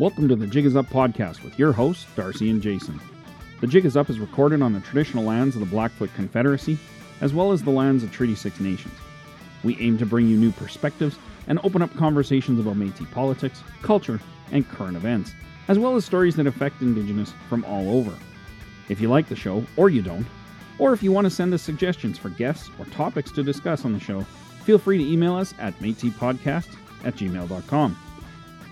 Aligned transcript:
Welcome 0.00 0.28
to 0.28 0.34
the 0.34 0.46
Jig 0.46 0.64
is 0.64 0.76
Up 0.76 0.86
podcast 0.86 1.44
with 1.44 1.58
your 1.58 1.72
hosts, 1.72 2.06
Darcy 2.16 2.48
and 2.48 2.62
Jason. 2.62 2.98
The 3.60 3.66
Jig 3.66 3.84
is 3.84 3.98
Up 3.98 4.08
is 4.08 4.18
recorded 4.18 4.62
on 4.62 4.72
the 4.72 4.80
traditional 4.80 5.24
lands 5.24 5.54
of 5.54 5.60
the 5.60 5.66
Blackfoot 5.66 6.08
Confederacy, 6.14 6.78
as 7.20 7.34
well 7.34 7.52
as 7.52 7.62
the 7.62 7.68
lands 7.68 8.02
of 8.02 8.10
Treaty 8.10 8.34
6 8.34 8.60
nations. 8.60 8.94
We 9.62 9.76
aim 9.78 9.98
to 9.98 10.06
bring 10.06 10.26
you 10.26 10.38
new 10.38 10.52
perspectives 10.52 11.18
and 11.48 11.60
open 11.64 11.82
up 11.82 11.94
conversations 11.96 12.58
about 12.58 12.76
Métis 12.76 13.10
politics, 13.10 13.62
culture, 13.82 14.18
and 14.52 14.66
current 14.66 14.96
events, 14.96 15.34
as 15.68 15.78
well 15.78 15.94
as 15.96 16.06
stories 16.06 16.34
that 16.36 16.46
affect 16.46 16.80
Indigenous 16.80 17.34
from 17.50 17.62
all 17.66 17.90
over. 17.90 18.18
If 18.88 19.02
you 19.02 19.10
like 19.10 19.28
the 19.28 19.36
show, 19.36 19.66
or 19.76 19.90
you 19.90 20.00
don't, 20.00 20.26
or 20.78 20.94
if 20.94 21.02
you 21.02 21.12
want 21.12 21.26
to 21.26 21.30
send 21.30 21.52
us 21.52 21.60
suggestions 21.60 22.16
for 22.16 22.30
guests 22.30 22.70
or 22.78 22.86
topics 22.86 23.30
to 23.32 23.42
discuss 23.42 23.84
on 23.84 23.92
the 23.92 24.00
show, 24.00 24.22
feel 24.64 24.78
free 24.78 24.96
to 24.96 25.12
email 25.12 25.36
us 25.36 25.52
at 25.58 25.78
matepodcast 25.80 26.74
at 27.04 27.16
gmail.com. 27.16 27.98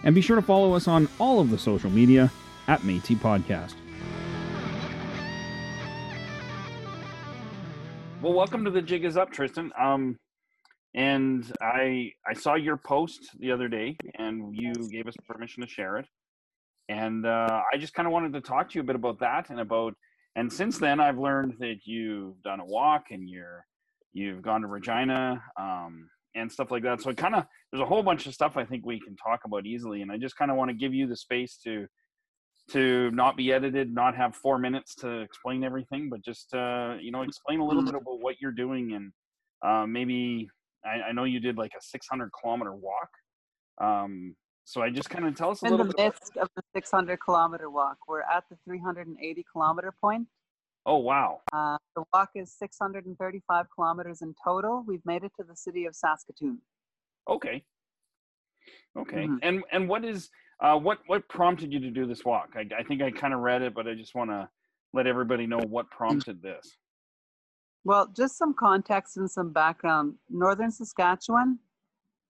And 0.05 0.15
be 0.15 0.21
sure 0.21 0.37
to 0.37 0.43
follow 0.43 0.75
us 0.75 0.87
on 0.87 1.09
all 1.19 1.41
of 1.41 1.51
the 1.51 1.59
social 1.59 1.91
media 1.91 2.31
at 2.69 2.81
Métis 2.83 3.17
Podcast. 3.17 3.75
Well, 8.23 8.33
welcome 8.33 8.65
to 8.65 8.71
the 8.71 8.83
Jig 8.83 9.05
is 9.05 9.17
Up, 9.17 9.33
Tristen. 9.33 9.73
Um, 9.79 10.17
and 10.95 11.51
I 11.61 12.13
I 12.27 12.35
saw 12.35 12.55
your 12.55 12.77
post 12.77 13.21
the 13.39 13.53
other 13.53 13.69
day, 13.69 13.97
and 14.19 14.55
you 14.55 14.73
gave 14.91 15.07
us 15.07 15.15
permission 15.29 15.63
to 15.63 15.69
share 15.69 15.99
it. 15.99 16.07
And 16.89 17.27
uh, 17.27 17.63
I 17.73 17.77
just 17.77 17.95
kind 17.95 18.07
of 18.07 18.13
wanted 18.13 18.33
to 18.33 18.41
talk 18.41 18.71
to 18.71 18.75
you 18.77 18.81
a 18.81 18.85
bit 18.85 18.97
about 18.97 19.19
that 19.21 19.51
and 19.51 19.61
about. 19.61 19.95
And 20.37 20.53
since 20.53 20.79
then, 20.79 21.01
I've 21.01 21.19
learned 21.19 21.55
that 21.59 21.81
you've 21.85 22.41
done 22.43 22.61
a 22.61 22.65
walk 22.65 23.07
and 23.11 23.29
you're 23.29 23.67
you've 24.13 24.43
gone 24.43 24.63
to 24.63 24.67
Regina 24.67 25.43
um, 25.59 26.09
and 26.35 26.51
stuff 26.51 26.71
like 26.71 26.83
that. 26.83 27.01
So 27.01 27.11
it 27.11 27.17
kind 27.17 27.35
of 27.35 27.45
there's 27.71 27.83
a 27.83 27.87
whole 27.87 28.03
bunch 28.03 28.27
of 28.27 28.35
stuff 28.35 28.57
I 28.57 28.65
think 28.65 28.85
we 28.85 29.01
can 29.01 29.17
talk 29.17 29.41
about 29.45 29.67
easily. 29.67 30.03
And 30.03 30.13
I 30.13 30.17
just 30.17 30.37
kind 30.37 30.51
of 30.51 30.57
want 30.57 30.71
to 30.71 30.77
give 30.77 30.95
you 30.95 31.07
the 31.07 31.17
space 31.17 31.59
to 31.65 31.87
to 32.71 33.11
not 33.13 33.37
be 33.37 33.53
edited, 33.53 33.95
not 33.95 34.15
have 34.15 34.37
four 34.37 34.59
minutes 34.59 34.95
to 34.97 35.21
explain 35.21 35.65
everything, 35.65 36.11
but 36.11 36.23
just 36.23 36.55
uh, 36.55 36.97
you 37.01 37.11
know 37.11 37.23
explain 37.23 37.61
a 37.61 37.65
little 37.65 37.83
bit 37.83 37.95
about 37.95 38.21
what 38.21 38.37
you're 38.41 38.53
doing 38.53 38.93
and 38.93 39.13
uh, 39.63 39.87
maybe 39.87 40.49
I, 40.85 41.09
I, 41.09 41.13
know 41.13 41.25
you 41.25 41.41
did 41.41 41.57
like 41.57 41.73
a 41.77 41.83
600 41.83 42.31
kilometer 42.41 42.75
walk. 42.75 43.09
Um, 43.81 44.37
so 44.65 44.83
I 44.83 44.91
just 44.91 45.11
kind 45.11 45.27
of 45.27 45.35
tell 45.35 45.51
us 45.51 45.63
a 45.63 45.67
in 45.67 45.71
little 45.73 45.87
the 45.87 45.95
midst 45.97 46.37
of 46.37 46.49
the 46.55 46.63
600 46.75 47.19
kilometer 47.25 47.71
walk. 47.71 47.97
We're 48.07 48.21
at 48.21 48.45
the 48.51 48.57
380 48.65 49.45
kilometer 49.51 49.93
point. 50.01 50.29
Oh 50.89 50.97
wow! 50.97 51.43
Uh, 51.53 51.77
the 51.95 52.03
walk 52.15 52.31
is 52.35 52.51
635 52.59 53.67
kilometers 53.75 54.23
in 54.23 54.35
total. 54.43 54.83
We've 54.87 55.05
made 55.05 55.23
it 55.23 55.33
to 55.39 55.45
the 55.47 55.55
city 55.55 55.85
of 55.85 55.95
Saskatoon. 55.95 56.63
Okay. 57.29 57.63
Okay. 58.99 59.27
Mm-hmm. 59.27 59.37
And 59.43 59.63
and 59.71 59.87
what 59.87 60.03
is 60.03 60.31
uh, 60.63 60.79
what 60.79 61.01
what 61.07 61.29
prompted 61.29 61.75
you 61.75 61.81
to 61.81 61.91
do 61.91 62.07
this 62.07 62.25
walk? 62.25 62.55
I, 62.57 62.67
I 62.77 62.83
think 62.85 63.03
I 63.03 63.11
kind 63.11 63.35
of 63.35 63.41
read 63.41 63.61
it, 63.61 63.75
but 63.75 63.87
I 63.87 63.93
just 63.93 64.15
want 64.15 64.31
to 64.31 64.49
let 64.95 65.07
everybody 65.07 65.47
know 65.47 65.59
what 65.59 65.91
prompted 65.91 66.41
this. 66.43 66.79
Well, 67.85 68.11
just 68.17 68.39
some 68.39 68.55
context 68.55 69.19
and 69.19 69.31
some 69.31 69.53
background. 69.53 70.15
Northern 70.31 70.71
Saskatchewan, 70.71 71.59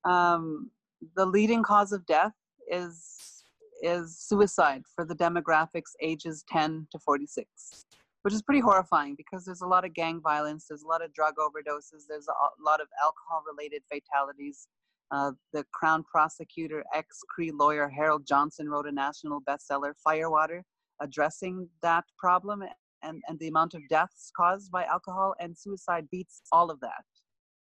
um, 0.04 0.72
the 1.14 1.24
leading 1.24 1.62
cause 1.62 1.92
of 1.92 2.04
death 2.06 2.34
is 2.68 3.44
is 3.84 4.18
suicide 4.18 4.82
for 4.96 5.04
the 5.04 5.14
demographics 5.14 5.92
ages 6.02 6.44
10 6.50 6.88
to 6.90 6.98
46 6.98 7.84
which 8.22 8.34
is 8.34 8.42
pretty 8.42 8.60
horrifying 8.60 9.14
because 9.16 9.44
there's 9.44 9.62
a 9.62 9.66
lot 9.66 9.84
of 9.84 9.94
gang 9.94 10.20
violence 10.20 10.66
there's 10.68 10.82
a 10.82 10.86
lot 10.86 11.04
of 11.04 11.12
drug 11.12 11.34
overdoses 11.38 12.04
there's 12.08 12.28
a 12.28 12.62
lot 12.62 12.80
of 12.80 12.88
alcohol 13.02 13.42
related 13.50 13.82
fatalities 13.90 14.68
uh, 15.10 15.32
the 15.52 15.64
crown 15.72 16.04
prosecutor 16.04 16.84
ex 16.94 17.20
cree 17.28 17.50
lawyer 17.50 17.88
harold 17.88 18.26
johnson 18.26 18.68
wrote 18.68 18.86
a 18.86 18.92
national 18.92 19.40
bestseller 19.42 19.92
firewater 20.04 20.62
addressing 21.00 21.68
that 21.82 22.04
problem 22.18 22.62
and, 23.02 23.22
and 23.28 23.38
the 23.38 23.48
amount 23.48 23.74
of 23.74 23.82
deaths 23.88 24.30
caused 24.36 24.70
by 24.70 24.84
alcohol 24.84 25.34
and 25.40 25.56
suicide 25.56 26.08
beats 26.10 26.42
all 26.52 26.70
of 26.70 26.80
that. 26.80 27.04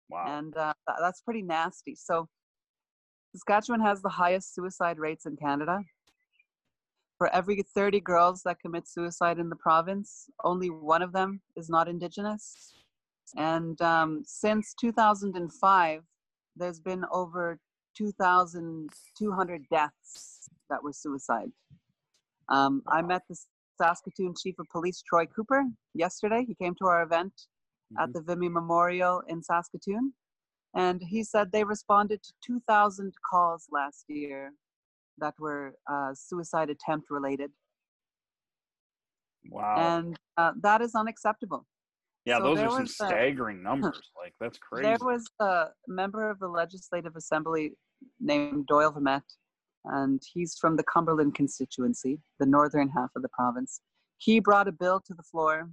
Wow. 0.09 0.25
And 0.39 0.57
uh, 0.57 0.73
that's 1.01 1.21
pretty 1.23 1.43
nasty. 1.43 1.95
So, 1.97 2.29
Saskatchewan 3.35 3.81
has 3.81 4.01
the 4.01 4.09
highest 4.09 4.55
suicide 4.55 4.99
rates 4.99 5.27
in 5.27 5.37
Canada. 5.37 5.81
For 7.19 7.35
every 7.35 7.63
30 7.63 8.01
girls 8.01 8.43
that 8.45 8.61
commit 8.61 8.87
suicide 8.87 9.39
in 9.39 9.49
the 9.49 9.57
province, 9.57 10.29
only 10.45 10.69
one 10.69 11.03
of 11.03 11.13
them 11.13 11.41
is 11.57 11.71
not 11.71 11.89
Indigenous. 11.89 12.75
And 13.37 13.81
um, 13.81 14.23
since 14.27 14.75
2005, 14.81 16.03
there's 16.57 16.81
been 16.81 17.05
over 17.11 17.59
2,200 17.97 19.63
deaths 19.71 20.49
that 20.69 20.83
were 20.83 20.93
suicide. 20.93 21.51
Um. 22.49 22.83
I 22.89 23.03
met 23.03 23.23
the 23.29 23.37
Saskatoon 23.81 24.35
Chief 24.41 24.55
of 24.59 24.67
Police 24.71 25.03
Troy 25.03 25.27
Cooper 25.27 25.65
yesterday. 25.95 26.45
He 26.47 26.55
came 26.55 26.75
to 26.77 26.87
our 26.87 27.03
event 27.03 27.33
mm-hmm. 27.93 28.03
at 28.03 28.13
the 28.13 28.21
Vimy 28.21 28.49
Memorial 28.49 29.23
in 29.29 29.43
Saskatoon. 29.43 30.13
And 30.75 31.03
he 31.03 31.25
said 31.25 31.51
they 31.51 31.65
responded 31.65 32.23
to 32.23 32.33
2,000 32.47 33.15
calls 33.29 33.67
last 33.73 34.05
year 34.09 34.53
that 35.19 35.35
were 35.39 35.75
uh, 35.91 36.15
suicide 36.15 36.71
attempt 36.71 37.09
related. 37.11 37.51
Wow. 39.51 39.77
And 39.79 40.17
uh, 40.37 40.53
that 40.63 40.83
is 40.83 40.95
unacceptable. 40.95 41.67
Yeah, 42.25 42.39
so 42.39 42.45
those 42.45 42.59
are 42.59 42.71
some 42.71 42.87
staggering 42.87 43.61
a, 43.61 43.63
numbers. 43.63 44.01
like, 44.23 44.35
that's 44.41 44.59
crazy. 44.59 44.89
There 44.89 44.99
was 45.01 45.25
a 45.41 45.67
member 45.87 46.29
of 46.29 46.41
the 46.41 46.49
Legislative 46.49 47.15
Assembly 47.15 47.73
named 48.21 48.67
Doyle 48.67 48.93
Vermette 48.93 49.23
and 49.87 50.21
he's 50.35 50.57
from 50.61 50.77
the 50.77 50.83
Cumberland 50.83 51.35
constituency, 51.35 52.19
the 52.41 52.47
northern 52.47 52.89
half 52.89 53.11
of 53.15 53.23
the 53.23 53.29
province. 53.29 53.81
He 54.19 54.41
brought 54.41 54.69
a 54.69 54.73
bill 54.73 55.01
to 55.07 55.15
the 55.15 55.23
floor. 55.23 55.71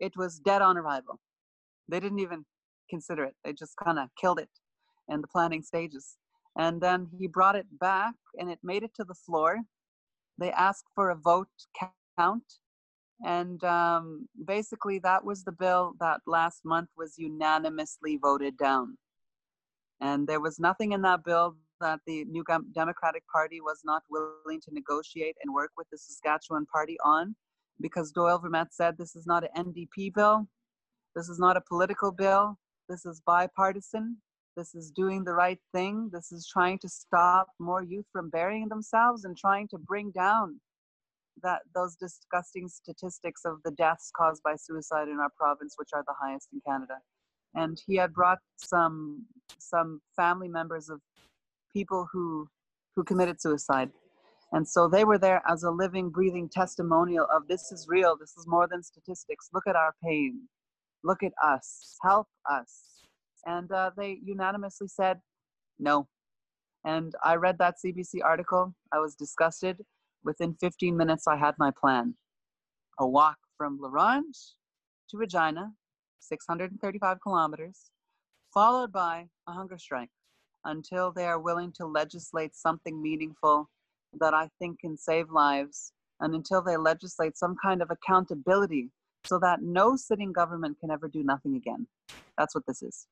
It 0.00 0.16
was 0.16 0.38
dead 0.38 0.62
on 0.62 0.76
arrival. 0.76 1.18
They 1.88 2.00
didn't 2.00 2.18
even 2.18 2.44
consider 2.90 3.24
it, 3.24 3.34
they 3.44 3.52
just 3.52 3.74
kind 3.82 3.98
of 3.98 4.08
killed 4.20 4.38
it 4.38 4.48
in 5.08 5.20
the 5.20 5.28
planning 5.28 5.62
stages. 5.62 6.16
And 6.58 6.80
then 6.80 7.08
he 7.16 7.28
brought 7.28 7.56
it 7.56 7.66
back 7.78 8.14
and 8.38 8.50
it 8.50 8.58
made 8.62 8.82
it 8.82 8.92
to 8.96 9.04
the 9.04 9.14
floor. 9.14 9.60
They 10.38 10.50
asked 10.50 10.86
for 10.94 11.10
a 11.10 11.16
vote 11.16 11.48
count. 12.18 12.42
And 13.24 13.62
um, 13.64 14.28
basically, 14.44 14.98
that 15.00 15.24
was 15.24 15.42
the 15.42 15.52
bill 15.52 15.94
that 16.00 16.20
last 16.26 16.64
month 16.64 16.90
was 16.96 17.14
unanimously 17.16 18.18
voted 18.20 18.56
down. 18.56 18.96
And 20.00 20.28
there 20.28 20.40
was 20.40 20.60
nothing 20.60 20.92
in 20.92 21.02
that 21.02 21.24
bill 21.24 21.56
that 21.80 22.00
the 22.06 22.24
New 22.26 22.44
Democratic 22.74 23.24
Party 23.32 23.60
was 23.60 23.80
not 23.84 24.02
willing 24.10 24.60
to 24.62 24.74
negotiate 24.74 25.36
and 25.42 25.52
work 25.52 25.70
with 25.76 25.88
the 25.90 25.98
Saskatchewan 25.98 26.66
Party 26.66 26.96
on 27.04 27.34
because 27.80 28.10
Doyle 28.12 28.40
Vermette 28.40 28.72
said 28.72 28.96
this 28.96 29.14
is 29.14 29.26
not 29.26 29.44
an 29.44 29.72
NDP 29.72 30.14
bill, 30.14 30.48
this 31.14 31.28
is 31.28 31.38
not 31.38 31.56
a 31.56 31.62
political 31.68 32.10
bill, 32.10 32.58
this 32.88 33.06
is 33.06 33.22
bipartisan, 33.24 34.16
this 34.58 34.74
is 34.74 34.90
doing 34.90 35.22
the 35.22 35.32
right 35.32 35.60
thing, 35.72 36.10
this 36.12 36.32
is 36.32 36.44
trying 36.52 36.80
to 36.80 36.88
stop 36.88 37.46
more 37.60 37.82
youth 37.82 38.06
from 38.12 38.28
burying 38.28 38.68
themselves 38.68 39.24
and 39.24 39.36
trying 39.36 39.68
to 39.68 39.78
bring 39.78 40.10
down 40.10 40.60
that 41.44 41.60
those 41.76 41.94
disgusting 41.94 42.66
statistics 42.68 43.42
of 43.44 43.58
the 43.64 43.70
deaths 43.70 44.10
caused 44.16 44.42
by 44.42 44.56
suicide 44.56 45.06
in 45.06 45.20
our 45.20 45.30
province, 45.38 45.74
which 45.76 45.90
are 45.94 46.02
the 46.08 46.14
highest 46.20 46.48
in 46.52 46.60
Canada. 46.66 46.94
And 47.54 47.80
he 47.86 47.94
had 47.94 48.12
brought 48.12 48.38
some 48.56 49.24
some 49.60 50.00
family 50.16 50.48
members 50.48 50.88
of 50.88 51.00
people 51.72 52.08
who 52.12 52.48
who 52.96 53.04
committed 53.04 53.40
suicide. 53.40 53.90
And 54.50 54.66
so 54.66 54.88
they 54.88 55.04
were 55.04 55.18
there 55.18 55.40
as 55.48 55.62
a 55.62 55.70
living 55.70 56.10
breathing 56.10 56.48
testimonial 56.48 57.28
of 57.32 57.46
this 57.46 57.70
is 57.70 57.86
real 57.88 58.16
this 58.16 58.36
is 58.36 58.46
more 58.48 58.66
than 58.66 58.82
statistics. 58.82 59.50
Look 59.54 59.68
at 59.68 59.76
our 59.76 59.94
pain. 60.02 60.48
Look 61.04 61.22
at 61.22 61.32
us. 61.44 61.96
Help 62.02 62.26
us 62.50 62.97
and 63.46 63.70
uh, 63.72 63.90
they 63.96 64.18
unanimously 64.24 64.88
said 64.88 65.20
no. 65.78 66.08
And 66.84 67.14
i 67.24 67.34
read 67.34 67.58
that 67.58 67.76
cbc 67.84 68.22
article. 68.24 68.74
I 68.92 68.98
was 68.98 69.14
disgusted. 69.14 69.78
Within 70.24 70.54
15 70.54 70.96
minutes 70.96 71.26
i 71.28 71.36
had 71.36 71.54
my 71.58 71.70
plan. 71.80 72.14
A 72.98 73.06
walk 73.06 73.38
from 73.56 73.78
la 73.80 73.88
ronge 73.90 74.54
to 75.10 75.16
regina 75.16 75.72
635 76.20 77.18
kilometers 77.22 77.90
followed 78.52 78.92
by 78.92 79.26
a 79.46 79.52
hunger 79.52 79.78
strike 79.78 80.10
until 80.64 81.12
they 81.12 81.24
are 81.24 81.38
willing 81.40 81.72
to 81.72 81.86
legislate 81.86 82.54
something 82.54 83.00
meaningful 83.00 83.68
that 84.20 84.34
I 84.34 84.48
think 84.58 84.80
can 84.80 84.96
save 84.96 85.30
lives, 85.30 85.92
and 86.20 86.34
until 86.34 86.62
they 86.62 86.76
legislate 86.76 87.36
some 87.36 87.56
kind 87.62 87.82
of 87.82 87.90
accountability 87.90 88.90
so 89.24 89.38
that 89.38 89.62
no 89.62 89.96
sitting 89.96 90.32
government 90.32 90.78
can 90.80 90.90
ever 90.90 91.08
do 91.08 91.22
nothing 91.22 91.56
again. 91.56 91.86
That's 92.36 92.54
what 92.54 92.64
this 92.66 92.82
is. 92.82 93.06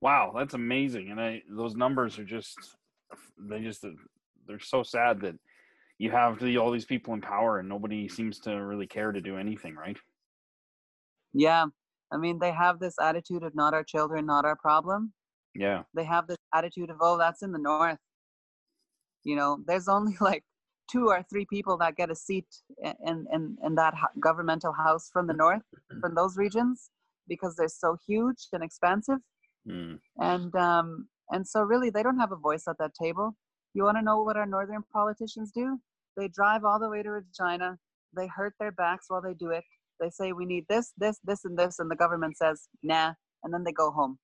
Wow, 0.00 0.32
that's 0.36 0.54
amazing. 0.54 1.10
And 1.10 1.20
I, 1.20 1.42
those 1.48 1.74
numbers 1.74 2.18
are 2.18 2.24
just, 2.24 2.56
they 3.38 3.60
just, 3.60 3.84
they're 4.46 4.58
so 4.60 4.82
sad 4.82 5.20
that 5.20 5.34
you 5.98 6.10
have 6.10 6.38
the, 6.40 6.56
all 6.56 6.70
these 6.70 6.86
people 6.86 7.12
in 7.14 7.20
power 7.20 7.58
and 7.58 7.68
nobody 7.68 8.08
seems 8.08 8.40
to 8.40 8.52
really 8.52 8.86
care 8.86 9.12
to 9.12 9.20
do 9.20 9.36
anything, 9.36 9.74
right? 9.74 9.98
Yeah. 11.34 11.66
I 12.12 12.16
mean, 12.16 12.38
they 12.38 12.52
have 12.52 12.78
this 12.78 12.94
attitude 13.00 13.42
of 13.42 13.54
not 13.54 13.74
our 13.74 13.84
children, 13.84 14.26
not 14.26 14.44
our 14.44 14.56
problem. 14.56 15.12
Yeah. 15.54 15.82
They 15.94 16.04
have 16.04 16.26
this 16.26 16.38
attitude 16.54 16.90
of, 16.90 16.96
oh, 17.00 17.18
that's 17.18 17.42
in 17.42 17.52
the 17.52 17.58
north. 17.58 17.98
You 19.24 19.36
know, 19.36 19.58
there's 19.66 19.88
only 19.88 20.16
like 20.20 20.42
two 20.90 21.08
or 21.08 21.22
three 21.30 21.46
people 21.46 21.76
that 21.78 21.96
get 21.96 22.10
a 22.10 22.14
seat 22.14 22.46
in 23.06 23.26
in, 23.32 23.56
in 23.64 23.74
that 23.76 23.94
governmental 24.18 24.72
house 24.72 25.08
from 25.12 25.26
the 25.26 25.34
north, 25.34 25.62
from 26.00 26.14
those 26.14 26.36
regions, 26.36 26.90
because 27.28 27.54
they're 27.54 27.68
so 27.68 27.96
huge 28.06 28.48
and 28.52 28.62
expansive. 28.62 29.18
Mm. 29.68 29.98
And 30.18 30.54
um, 30.54 31.08
and 31.30 31.46
so 31.46 31.62
really 31.62 31.90
they 31.90 32.02
don't 32.02 32.18
have 32.18 32.32
a 32.32 32.36
voice 32.36 32.64
at 32.68 32.78
that 32.78 32.92
table. 33.00 33.36
You 33.74 33.84
want 33.84 33.98
to 33.98 34.02
know 34.02 34.22
what 34.22 34.36
our 34.36 34.46
northern 34.46 34.82
politicians 34.92 35.52
do? 35.54 35.78
They 36.16 36.28
drive 36.28 36.64
all 36.64 36.80
the 36.80 36.88
way 36.88 37.02
to 37.02 37.10
Regina. 37.10 37.78
They 38.16 38.26
hurt 38.26 38.54
their 38.58 38.72
backs 38.72 39.06
while 39.08 39.22
they 39.22 39.34
do 39.34 39.50
it. 39.50 39.64
They 40.00 40.10
say 40.10 40.32
we 40.32 40.46
need 40.46 40.64
this, 40.68 40.92
this, 40.98 41.18
this, 41.24 41.44
and 41.44 41.56
this, 41.58 41.78
and 41.78 41.90
the 41.90 41.96
government 41.96 42.36
says 42.36 42.68
nah, 42.82 43.12
and 43.44 43.54
then 43.54 43.64
they 43.64 43.72
go 43.72 43.90
home. 43.90 44.18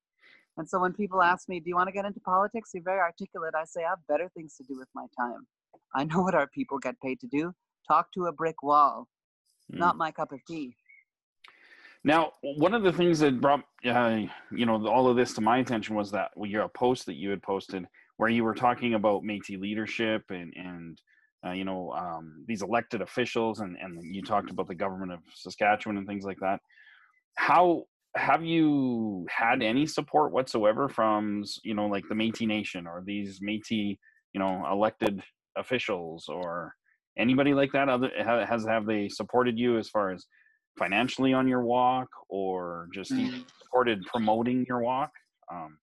And 0.57 0.67
so 0.67 0.79
when 0.79 0.93
people 0.93 1.21
ask 1.21 1.47
me, 1.47 1.59
"Do 1.59 1.69
you 1.69 1.75
want 1.75 1.87
to 1.87 1.93
get 1.93 2.05
into 2.05 2.19
politics?" 2.21 2.71
You're 2.73 2.83
very 2.83 2.99
articulate. 2.99 3.53
I 3.55 3.65
say 3.65 3.83
I 3.85 3.89
have 3.89 3.99
better 4.09 4.29
things 4.35 4.55
to 4.57 4.63
do 4.63 4.77
with 4.77 4.89
my 4.95 5.05
time. 5.17 5.47
I 5.95 6.03
know 6.03 6.21
what 6.23 6.35
our 6.35 6.47
people 6.47 6.79
get 6.79 6.99
paid 6.99 7.19
to 7.21 7.27
do. 7.27 7.53
Talk 7.87 8.11
to 8.13 8.25
a 8.25 8.33
brick 8.33 8.61
wall. 8.63 9.07
Mm. 9.71 9.79
Not 9.79 9.97
my 9.97 10.11
cup 10.11 10.31
of 10.31 10.39
tea. 10.47 10.75
Now, 12.07 12.31
one 12.41 12.73
of 12.73 12.83
the 12.83 12.93
things 12.93 13.19
that 13.19 13.41
brought 13.41 13.65
uh, 13.85 14.21
you 14.49 14.65
know 14.65 14.87
all 14.87 15.09
of 15.09 15.17
this 15.17 15.33
to 15.33 15.41
my 15.41 15.57
attention 15.57 15.93
was 15.93 16.09
that 16.11 16.31
well, 16.37 16.49
your 16.49 16.65
post 16.69 17.05
that 17.07 17.15
you 17.15 17.29
had 17.29 17.43
posted 17.43 17.85
where 18.15 18.29
you 18.29 18.45
were 18.45 18.55
talking 18.55 18.93
about 18.93 19.23
Métis 19.23 19.59
leadership 19.59 20.23
and 20.29 20.53
and 20.55 21.01
uh, 21.45 21.51
you 21.51 21.65
know 21.65 21.91
um, 21.91 22.45
these 22.47 22.61
elected 22.61 23.01
officials 23.01 23.59
and 23.59 23.75
and 23.81 24.01
you 24.15 24.21
talked 24.21 24.49
about 24.49 24.69
the 24.69 24.73
government 24.73 25.11
of 25.11 25.19
Saskatchewan 25.35 25.97
and 25.97 26.07
things 26.07 26.23
like 26.23 26.39
that. 26.39 26.61
How 27.35 27.83
have 28.15 28.41
you 28.41 29.27
had 29.29 29.61
any 29.61 29.85
support 29.85 30.31
whatsoever 30.31 30.87
from 30.87 31.43
you 31.65 31.73
know 31.73 31.87
like 31.87 32.05
the 32.07 32.15
Métis 32.15 32.47
Nation 32.47 32.87
or 32.87 33.03
these 33.05 33.41
Métis 33.41 33.97
you 34.31 34.39
know 34.39 34.65
elected 34.71 35.21
officials 35.57 36.29
or 36.29 36.73
anybody 37.17 37.53
like 37.53 37.73
that? 37.73 37.89
Other 37.89 38.11
has 38.17 38.65
have 38.65 38.85
they 38.85 39.09
supported 39.09 39.59
you 39.59 39.77
as 39.77 39.89
far 39.89 40.13
as 40.13 40.25
financially 40.77 41.33
on 41.33 41.47
your 41.47 41.61
walk 41.61 42.09
or 42.29 42.89
just 42.93 43.11
mm. 43.11 43.43
supported 43.61 44.05
promoting 44.05 44.65
your 44.67 44.81
walk? 44.81 45.11
Um, 45.51 45.77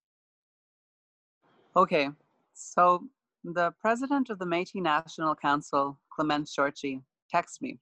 okay, 1.76 2.11
so 2.55 3.05
the 3.44 3.73
president 3.81 4.31
of 4.31 4.38
the 4.38 4.44
Métis 4.44 4.82
National 4.82 5.35
Council, 5.35 5.99
Clement 6.14 6.49
Chartier, 6.49 7.00
texts 7.31 7.61
me. 7.61 7.79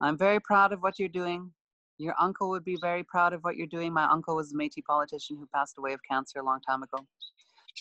I'm 0.00 0.18
very 0.18 0.40
proud 0.40 0.72
of 0.72 0.80
what 0.80 0.98
you're 0.98 1.08
doing. 1.08 1.50
Your 1.98 2.14
uncle 2.18 2.48
would 2.50 2.64
be 2.64 2.76
very 2.80 3.04
proud 3.04 3.32
of 3.32 3.42
what 3.42 3.56
you're 3.56 3.66
doing. 3.66 3.92
My 3.92 4.04
uncle 4.04 4.36
was 4.36 4.52
a 4.52 4.56
Métis 4.56 4.84
politician 4.86 5.36
who 5.36 5.46
passed 5.54 5.78
away 5.78 5.92
of 5.92 6.00
cancer 6.10 6.40
a 6.40 6.44
long 6.44 6.60
time 6.68 6.82
ago. 6.82 7.06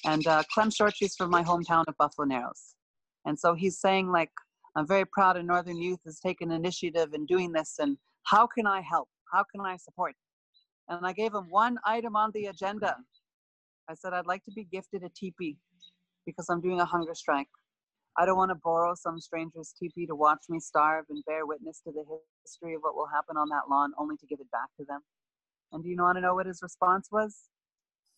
And 0.06 0.26
uh, 0.28 0.44
Clem 0.54 0.70
Chartier's 0.70 1.16
from 1.16 1.32
my 1.32 1.44
hometown 1.44 1.84
of 1.88 1.98
Buffalo 1.98 2.26
Narrows. 2.26 2.76
And 3.26 3.38
so 3.38 3.54
he's 3.54 3.80
saying, 3.80 4.12
like, 4.12 4.32
I'm 4.76 4.88
very 4.88 5.06
proud 5.06 5.38
of 5.38 5.46
Northern 5.46 5.78
Youth 5.78 6.00
has 6.06 6.20
taken 6.20 6.52
initiative 6.52 7.14
in 7.14 7.26
doing 7.26 7.52
this. 7.52 7.76
And 7.80 7.98
how 8.24 8.48
can 8.48 8.68
I 8.68 8.82
help? 8.82 9.10
How 9.32 9.44
can 9.44 9.62
I 9.66 9.78
support? 9.78 10.16
And 10.90 11.06
I 11.06 11.14
gave 11.14 11.34
him 11.34 11.48
one 11.50 11.78
item 11.86 12.16
on 12.16 12.32
the 12.34 12.46
agenda. 12.46 12.98
I 13.90 13.94
said, 13.94 14.14
I'd 14.14 14.26
like 14.26 14.44
to 14.46 14.52
be 14.52 14.66
gifted 14.66 15.04
a 15.04 15.10
teepee 15.10 15.58
because 16.26 16.50
I'm 16.50 16.62
doing 16.62 16.80
a 16.80 16.86
hunger 16.86 17.16
strike. 17.16 17.48
I 18.18 18.26
don't 18.26 18.38
want 18.38 18.52
to 18.52 18.60
borrow 18.64 18.94
some 18.96 19.20
stranger's 19.20 19.74
teepee 19.80 20.06
to 20.08 20.16
watch 20.16 20.42
me 20.50 20.60
starve 20.60 21.06
and 21.10 21.24
bear 21.26 21.46
witness 21.46 21.82
to 21.86 21.92
the 21.92 22.04
history 22.44 22.76
of 22.76 22.82
what 22.82 22.96
will 22.96 23.08
happen 23.08 23.38
on 23.38 23.48
that 23.50 23.70
lawn 23.70 23.94
only 23.98 24.18
to 24.18 24.26
give 24.28 24.40
it 24.42 24.52
back 24.52 24.68
to 24.78 24.86
them. 24.86 25.00
And 25.72 25.82
do 25.82 25.90
you 25.90 25.96
want 25.98 26.18
to 26.18 26.22
know 26.22 26.36
what 26.36 26.46
his 26.46 26.60
response 26.62 27.08
was? 27.12 27.38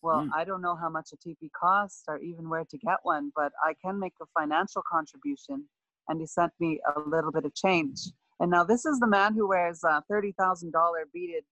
Well, 0.02 0.22
mm. 0.22 0.30
I 0.34 0.44
don't 0.44 0.60
know 0.60 0.74
how 0.74 0.88
much 0.88 1.10
a 1.12 1.16
teepee 1.16 1.50
costs 1.58 2.02
or 2.08 2.18
even 2.18 2.48
where 2.48 2.64
to 2.68 2.78
get 2.78 2.98
one, 3.04 3.30
but 3.36 3.52
I 3.64 3.74
can 3.84 3.98
make 3.98 4.14
a 4.20 4.26
financial 4.38 4.82
contribution. 4.90 5.66
And 6.08 6.20
he 6.20 6.26
sent 6.26 6.52
me 6.58 6.80
a 6.96 7.00
little 7.08 7.32
bit 7.32 7.44
of 7.44 7.54
change. 7.54 8.00
And 8.40 8.50
now 8.50 8.64
this 8.64 8.84
is 8.84 8.98
the 8.98 9.06
man 9.06 9.34
who 9.34 9.48
wears 9.48 9.82
uh, 9.84 10.00
$30,000 10.10 10.72
beaded 11.12 11.44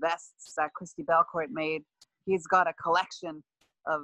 vests 0.00 0.54
that 0.56 0.72
Christi 0.74 1.02
Belcourt 1.02 1.50
made. 1.50 1.82
He's 2.24 2.46
got 2.46 2.68
a 2.68 2.72
collection 2.74 3.42
of 3.86 4.02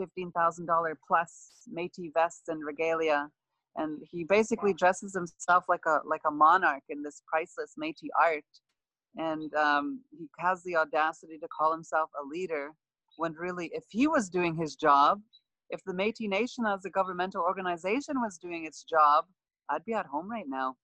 $15,000 0.00 0.94
plus 1.06 1.50
Métis 1.74 2.12
vests 2.12 2.48
and 2.48 2.64
regalia. 2.64 3.28
And 3.76 4.02
he 4.10 4.24
basically 4.24 4.72
dresses 4.72 5.14
himself 5.14 5.64
like 5.68 5.84
a, 5.86 6.00
like 6.06 6.22
a 6.26 6.30
monarch 6.30 6.82
in 6.88 7.02
this 7.02 7.22
priceless 7.26 7.74
Métis 7.80 8.08
art. 8.20 8.44
And 9.16 9.52
um, 9.54 10.00
he 10.18 10.26
has 10.38 10.62
the 10.62 10.76
audacity 10.76 11.38
to 11.38 11.48
call 11.48 11.72
himself 11.72 12.10
a 12.22 12.26
leader 12.26 12.70
when 13.16 13.32
really, 13.32 13.70
if 13.72 13.84
he 13.88 14.06
was 14.06 14.28
doing 14.28 14.54
his 14.54 14.76
job, 14.76 15.20
if 15.70 15.82
the 15.84 15.92
Métis 15.92 16.28
Nation 16.28 16.64
as 16.66 16.84
a 16.84 16.90
governmental 16.90 17.42
organization 17.42 18.20
was 18.20 18.38
doing 18.38 18.66
its 18.66 18.84
job, 18.84 19.24
I'd 19.70 19.84
be 19.84 19.94
at 19.94 20.06
home 20.06 20.30
right 20.30 20.44
now. 20.46 20.76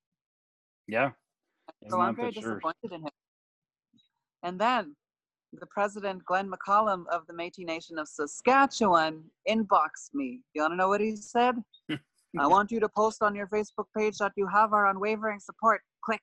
Yeah. 0.92 1.12
so 1.88 2.00
I'm 2.00 2.14
very 2.14 2.32
disappointed 2.32 2.90
sure. 2.90 2.94
in 2.96 3.00
him. 3.00 3.10
And 4.42 4.60
then 4.60 4.94
the 5.54 5.66
president, 5.66 6.22
Glen 6.26 6.50
McCallum 6.50 7.04
of 7.10 7.26
the 7.26 7.32
Métis 7.32 7.64
Nation 7.64 7.98
of 7.98 8.08
Saskatchewan, 8.08 9.24
inboxed 9.48 10.12
me. 10.12 10.40
You 10.52 10.60
want 10.60 10.72
to 10.72 10.76
know 10.76 10.88
what 10.88 11.00
he 11.00 11.16
said? 11.16 11.54
I 12.38 12.46
want 12.46 12.70
you 12.70 12.78
to 12.80 12.90
post 12.90 13.22
on 13.22 13.34
your 13.34 13.46
Facebook 13.46 13.86
page 13.96 14.18
that 14.18 14.32
you 14.36 14.46
have 14.46 14.74
our 14.74 14.88
unwavering 14.88 15.40
support. 15.40 15.80
Click. 16.04 16.20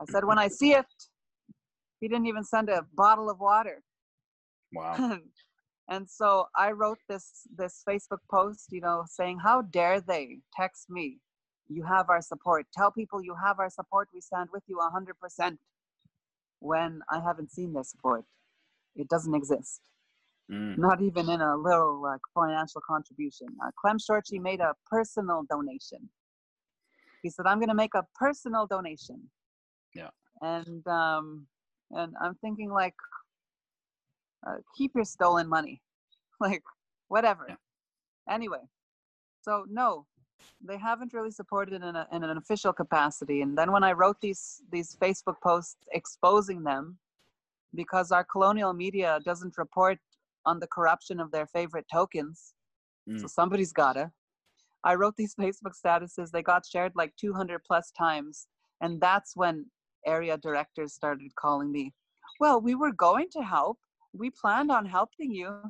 I 0.00 0.04
said, 0.12 0.24
when 0.24 0.38
I 0.38 0.46
see 0.60 0.74
it, 0.74 0.86
he 2.00 2.06
didn't 2.06 2.26
even 2.26 2.44
send 2.44 2.68
a 2.68 2.86
bottle 2.94 3.28
of 3.30 3.40
water. 3.40 3.82
Wow. 4.72 5.18
and 5.88 6.08
so 6.08 6.46
I 6.56 6.70
wrote 6.70 6.98
this 7.08 7.42
this 7.56 7.82
Facebook 7.88 8.22
post, 8.30 8.68
you 8.70 8.80
know, 8.80 9.04
saying, 9.08 9.38
"How 9.42 9.62
dare 9.62 10.00
they 10.00 10.38
text 10.56 10.88
me? 10.88 11.18
You 11.72 11.84
have 11.84 12.10
our 12.10 12.20
support. 12.20 12.66
Tell 12.76 12.90
people 12.90 13.22
you 13.22 13.34
have 13.42 13.58
our 13.58 13.70
support. 13.70 14.08
We 14.12 14.20
stand 14.20 14.50
with 14.52 14.64
you 14.66 14.78
100%." 14.78 15.56
when 16.60 17.00
I 17.10 17.20
haven't 17.20 17.50
seen 17.50 17.72
their 17.72 17.82
support. 17.82 18.24
It 18.94 19.08
doesn't 19.08 19.34
exist. 19.34 19.80
Mm. 20.50 20.78
Not 20.78 21.02
even 21.02 21.28
in 21.30 21.40
a 21.40 21.56
little 21.56 22.00
like 22.00 22.20
financial 22.34 22.82
contribution. 22.86 23.48
Uh, 23.64 23.70
Clem 23.80 23.98
Chartier 23.98 24.40
made 24.40 24.60
a 24.60 24.74
personal 24.86 25.44
donation. 25.50 26.08
He 27.22 27.30
said, 27.30 27.46
"I'm 27.46 27.58
going 27.58 27.68
to 27.68 27.74
make 27.74 27.94
a 27.94 28.06
personal 28.14 28.66
donation." 28.66 29.30
Yeah. 29.94 30.10
And 30.42 30.86
um, 30.86 31.46
and 31.92 32.14
I'm 32.20 32.34
thinking 32.36 32.70
like, 32.70 32.94
uh, 34.46 34.56
keep 34.76 34.92
your 34.94 35.04
stolen 35.04 35.48
money, 35.48 35.82
like 36.40 36.62
whatever. 37.08 37.46
Yeah. 37.48 37.56
Anyway, 38.28 38.64
so 39.42 39.64
no, 39.70 40.06
they 40.64 40.78
haven't 40.78 41.12
really 41.12 41.30
supported 41.30 41.74
in, 41.74 41.82
a, 41.82 42.06
in 42.12 42.22
an 42.22 42.36
official 42.36 42.72
capacity. 42.72 43.42
And 43.42 43.56
then 43.56 43.72
when 43.72 43.84
I 43.84 43.92
wrote 43.92 44.20
these 44.20 44.62
these 44.70 44.96
Facebook 45.00 45.40
posts 45.42 45.76
exposing 45.92 46.62
them, 46.62 46.98
because 47.74 48.12
our 48.12 48.24
colonial 48.24 48.72
media 48.72 49.20
doesn't 49.24 49.58
report 49.58 49.98
on 50.46 50.58
the 50.58 50.66
corruption 50.66 51.20
of 51.20 51.30
their 51.30 51.46
favorite 51.46 51.86
tokens, 51.92 52.54
mm. 53.08 53.20
so 53.20 53.26
somebody's 53.26 53.72
gotta. 53.72 54.10
I 54.84 54.94
wrote 54.94 55.16
these 55.16 55.34
Facebook 55.40 55.74
statuses. 55.84 56.30
They 56.30 56.42
got 56.42 56.66
shared 56.66 56.92
like 56.94 57.14
200 57.16 57.62
plus 57.64 57.92
times, 57.96 58.46
and 58.80 59.00
that's 59.00 59.36
when 59.36 59.66
area 60.06 60.38
directors 60.38 60.94
started 60.94 61.34
calling 61.36 61.70
me. 61.70 61.92
Well, 62.38 62.60
we 62.60 62.74
were 62.74 62.92
going 62.92 63.28
to 63.32 63.42
help. 63.42 63.78
We 64.12 64.30
planned 64.30 64.70
on 64.70 64.86
helping 64.86 65.30
you, 65.30 65.60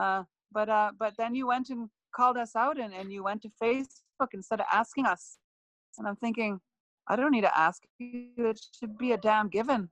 uh, 0.00 0.24
but 0.52 0.68
uh, 0.68 0.92
but 0.98 1.14
then 1.18 1.34
you 1.34 1.46
went 1.46 1.70
and 1.70 1.88
called 2.16 2.38
us 2.38 2.56
out 2.56 2.78
and, 2.80 2.94
and 2.94 3.12
you 3.12 3.22
went 3.22 3.42
to 3.42 3.50
Facebook 3.62 4.00
instead 4.32 4.60
of 4.60 4.66
asking 4.72 5.06
us. 5.06 5.38
And 5.98 6.06
I'm 6.06 6.16
thinking, 6.16 6.60
I 7.08 7.16
don't 7.16 7.30
need 7.30 7.42
to 7.42 7.58
ask 7.58 7.82
you. 7.98 8.28
It 8.36 8.60
should 8.78 8.98
be 8.98 9.12
a 9.12 9.16
damn 9.16 9.48
given. 9.48 9.88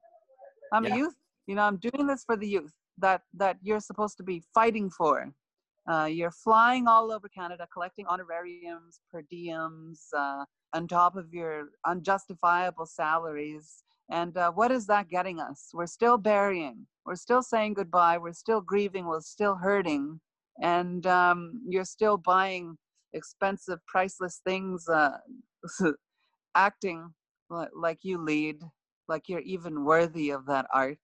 I'm 0.72 0.84
yeah. 0.84 0.94
a 0.94 0.96
youth. 0.96 1.14
You 1.46 1.54
know, 1.54 1.62
I'm 1.62 1.76
doing 1.76 2.06
this 2.06 2.24
for 2.24 2.36
the 2.36 2.48
youth 2.48 2.72
that 2.98 3.22
that 3.34 3.58
you're 3.62 3.80
supposed 3.80 4.16
to 4.18 4.22
be 4.22 4.42
fighting 4.54 4.90
for. 4.90 5.30
Uh, 5.90 6.08
you're 6.10 6.30
flying 6.30 6.88
all 6.88 7.12
over 7.12 7.28
Canada, 7.28 7.66
collecting 7.72 8.06
honorariums, 8.06 9.00
per 9.12 9.22
diems, 9.30 10.00
uh, 10.16 10.44
on 10.72 10.88
top 10.88 11.14
of 11.16 11.32
your 11.32 11.68
unjustifiable 11.86 12.86
salaries. 12.86 13.84
And 14.10 14.36
uh, 14.36 14.50
what 14.52 14.70
is 14.70 14.86
that 14.86 15.08
getting 15.10 15.40
us? 15.40 15.70
We're 15.74 15.86
still 15.86 16.16
burying. 16.16 16.86
We're 17.04 17.16
still 17.16 17.42
saying 17.42 17.74
goodbye. 17.74 18.16
We're 18.16 18.32
still 18.32 18.62
grieving. 18.62 19.04
We're 19.04 19.20
still 19.20 19.56
hurting 19.56 20.20
and 20.60 21.06
um, 21.06 21.60
you're 21.68 21.84
still 21.84 22.16
buying 22.16 22.76
expensive, 23.14 23.78
priceless 23.86 24.40
things, 24.44 24.88
uh, 24.88 25.18
acting 26.54 27.12
like 27.50 27.98
you 28.02 28.18
lead, 28.18 28.60
like 29.08 29.28
you're 29.28 29.40
even 29.40 29.84
worthy 29.84 30.30
of 30.30 30.46
that 30.46 30.66
art. 30.72 30.98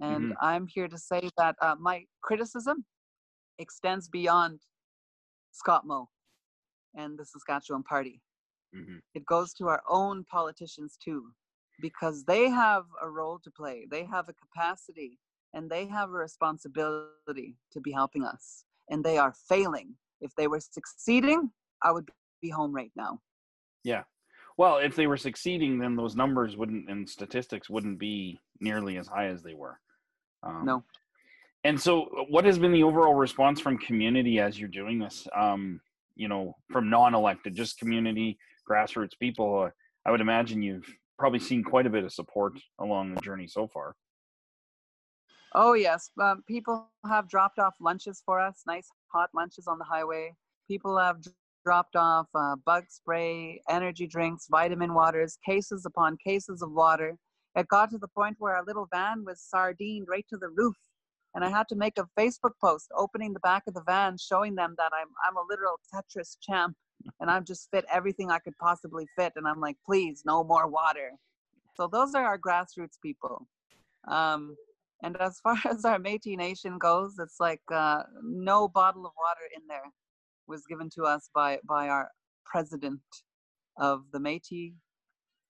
And 0.00 0.32
mm-hmm. 0.32 0.44
I'm 0.44 0.66
here 0.66 0.88
to 0.88 0.98
say 0.98 1.28
that 1.38 1.56
uh, 1.60 1.74
my 1.78 2.04
criticism 2.22 2.84
extends 3.58 4.08
beyond 4.08 4.60
Scott 5.52 5.86
Moe 5.86 6.08
and 6.94 7.18
the 7.18 7.24
Saskatchewan 7.24 7.82
Party. 7.82 8.20
Mm-hmm. 8.74 8.96
It 9.14 9.24
goes 9.24 9.54
to 9.54 9.68
our 9.68 9.82
own 9.88 10.24
politicians 10.30 10.98
too, 11.02 11.30
because 11.80 12.24
they 12.24 12.50
have 12.50 12.84
a 13.02 13.08
role 13.08 13.38
to 13.42 13.50
play. 13.50 13.86
They 13.90 14.04
have 14.04 14.28
a 14.28 14.34
capacity 14.34 15.18
and 15.54 15.70
they 15.70 15.86
have 15.86 16.10
a 16.10 16.12
responsibility 16.12 17.56
to 17.72 17.80
be 17.80 17.92
helping 17.92 18.24
us 18.24 18.64
and 18.90 19.02
they 19.02 19.18
are 19.18 19.34
failing. 19.48 19.94
If 20.20 20.32
they 20.36 20.46
were 20.48 20.60
succeeding, 20.60 21.50
I 21.82 21.92
would 21.92 22.08
be 22.40 22.50
home 22.50 22.74
right 22.74 22.92
now. 22.96 23.20
Yeah. 23.84 24.02
Well, 24.56 24.78
if 24.78 24.96
they 24.96 25.06
were 25.06 25.16
succeeding, 25.18 25.78
then 25.78 25.96
those 25.96 26.16
numbers 26.16 26.56
wouldn't 26.56 26.88
and 26.90 27.08
statistics 27.08 27.68
wouldn't 27.68 27.98
be 27.98 28.38
nearly 28.60 28.96
as 28.96 29.06
high 29.06 29.26
as 29.26 29.42
they 29.42 29.54
were. 29.54 29.78
Um, 30.42 30.64
No. 30.64 30.84
And 31.64 31.80
so, 31.80 32.06
what 32.28 32.44
has 32.44 32.58
been 32.58 32.72
the 32.72 32.84
overall 32.84 33.14
response 33.14 33.60
from 33.60 33.76
community 33.78 34.38
as 34.38 34.58
you're 34.58 34.68
doing 34.68 34.98
this? 35.00 35.26
Um, 35.36 35.80
you 36.14 36.28
know, 36.28 36.54
from 36.70 36.88
non-elected, 36.88 37.54
just 37.54 37.78
community, 37.78 38.38
grassroots 38.70 39.18
people. 39.18 39.64
Uh, 39.64 39.70
I 40.06 40.12
would 40.12 40.20
imagine 40.20 40.62
you've 40.62 40.88
probably 41.18 41.40
seen 41.40 41.64
quite 41.64 41.86
a 41.86 41.90
bit 41.90 42.04
of 42.04 42.12
support 42.12 42.58
along 42.78 43.14
the 43.14 43.20
journey 43.20 43.48
so 43.48 43.66
far. 43.66 43.96
Oh 45.54 45.74
yes, 45.74 46.10
um, 46.20 46.42
people 46.46 46.88
have 47.08 47.28
dropped 47.28 47.58
off 47.58 47.74
lunches 47.80 48.22
for 48.24 48.40
us, 48.40 48.62
nice 48.66 48.88
hot 49.12 49.30
lunches 49.34 49.66
on 49.66 49.78
the 49.78 49.84
highway. 49.84 50.34
People 50.68 50.98
have 50.98 51.18
dropped 51.64 51.96
off 51.96 52.26
uh, 52.34 52.56
bug 52.64 52.84
spray, 52.88 53.60
energy 53.68 54.06
drinks, 54.06 54.46
vitamin 54.50 54.92
waters, 54.94 55.38
cases 55.44 55.86
upon 55.86 56.16
cases 56.24 56.62
of 56.62 56.72
water. 56.72 57.16
It 57.56 57.68
got 57.68 57.90
to 57.90 57.98
the 57.98 58.08
point 58.08 58.36
where 58.38 58.54
our 58.54 58.64
little 58.64 58.88
van 58.92 59.24
was 59.24 59.40
sardined 59.40 60.08
right 60.08 60.26
to 60.30 60.36
the 60.36 60.48
roof, 60.48 60.76
and 61.34 61.44
I 61.44 61.48
had 61.48 61.68
to 61.68 61.76
make 61.76 61.96
a 61.98 62.08
Facebook 62.18 62.52
post 62.60 62.88
opening 62.94 63.32
the 63.32 63.40
back 63.40 63.62
of 63.66 63.74
the 63.74 63.82
van, 63.86 64.18
showing 64.18 64.54
them 64.56 64.74
that 64.78 64.92
I'm 64.92 65.08
I'm 65.26 65.36
a 65.36 65.46
literal 65.48 65.78
Tetris 65.94 66.36
champ, 66.42 66.76
and 67.20 67.30
I've 67.30 67.44
just 67.44 67.70
fit 67.70 67.84
everything 67.90 68.30
I 68.30 68.40
could 68.40 68.58
possibly 68.60 69.06
fit. 69.16 69.32
And 69.36 69.46
I'm 69.46 69.60
like, 69.60 69.76
please, 69.86 70.22
no 70.26 70.44
more 70.44 70.66
water. 70.66 71.12
So 71.76 71.88
those 71.90 72.14
are 72.14 72.24
our 72.24 72.38
grassroots 72.38 72.98
people. 73.02 73.46
Um, 74.08 74.56
and 75.02 75.16
as 75.18 75.40
far 75.40 75.56
as 75.70 75.84
our 75.84 75.98
Métis 75.98 76.36
Nation 76.36 76.78
goes, 76.78 77.18
it's 77.18 77.40
like 77.40 77.60
uh, 77.72 78.02
no 78.22 78.68
bottle 78.68 79.06
of 79.06 79.12
water 79.18 79.46
in 79.54 79.62
there 79.68 79.90
was 80.48 80.62
given 80.68 80.88
to 80.94 81.02
us 81.02 81.28
by 81.34 81.58
by 81.68 81.88
our 81.88 82.10
president 82.44 83.00
of 83.78 84.04
the 84.12 84.18
Métis 84.18 84.74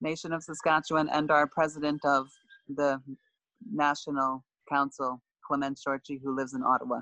Nation 0.01 0.33
of 0.33 0.43
Saskatchewan 0.43 1.09
and 1.09 1.31
our 1.31 1.47
president 1.47 2.01
of 2.05 2.27
the 2.69 3.01
National 3.73 4.45
Council, 4.69 5.23
Clement 5.47 5.79
Chartier, 5.83 6.19
who 6.23 6.37
lives 6.37 6.55
in 6.55 6.63
Ottawa. 6.63 7.01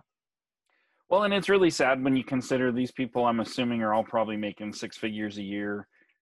Well, 1.09 1.25
and 1.25 1.35
it's 1.35 1.49
really 1.49 1.71
sad 1.71 2.03
when 2.03 2.17
you 2.17 2.25
consider 2.25 2.73
these 2.73 2.91
people. 2.91 3.25
I'm 3.25 3.41
assuming 3.41 3.83
are 3.83 3.95
all 3.95 4.05
probably 4.05 4.37
making 4.37 4.73
six 4.73 4.97
figures 4.97 5.39
a 5.39 5.43
year. 5.43 5.87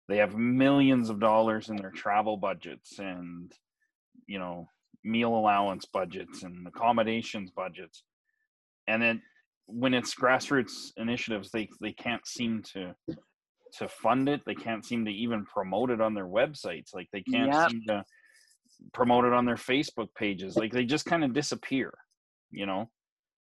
They 0.07 0.17
have 0.17 0.35
millions 0.35 1.09
of 1.09 1.19
dollars 1.19 1.69
in 1.69 1.75
their 1.77 1.91
travel 1.91 2.37
budgets, 2.37 2.99
and 2.99 3.51
you 4.27 4.37
know 4.37 4.69
meal 5.05 5.35
allowance 5.35 5.85
budgets 5.85 6.43
and 6.43 6.67
accommodations 6.67 7.51
budgets. 7.51 8.03
And 8.87 9.01
then 9.01 9.21
when 9.67 9.93
it's 9.93 10.13
grassroots 10.13 10.91
initiatives 10.97 11.49
they 11.51 11.67
they 11.81 11.91
can't 11.93 12.25
seem 12.27 12.61
to 12.73 12.95
to 13.77 13.87
fund 13.87 14.29
it. 14.29 14.41
They 14.45 14.55
can't 14.55 14.85
seem 14.85 15.03
to 15.05 15.11
even 15.11 15.45
promote 15.45 15.89
it 15.89 15.99
on 15.99 16.13
their 16.13 16.27
websites. 16.27 16.93
Like 16.93 17.07
they 17.11 17.21
can't 17.21 17.53
Yep. 17.53 17.69
seem 17.69 17.81
to 17.87 18.03
promote 18.93 19.25
it 19.25 19.33
on 19.33 19.45
their 19.45 19.55
facebook 19.55 20.07
pages. 20.17 20.55
Like 20.55 20.71
they 20.71 20.85
just 20.85 21.05
kind 21.05 21.23
of 21.23 21.33
disappear 21.33 21.93
you 22.51 22.65
know? 22.65 22.89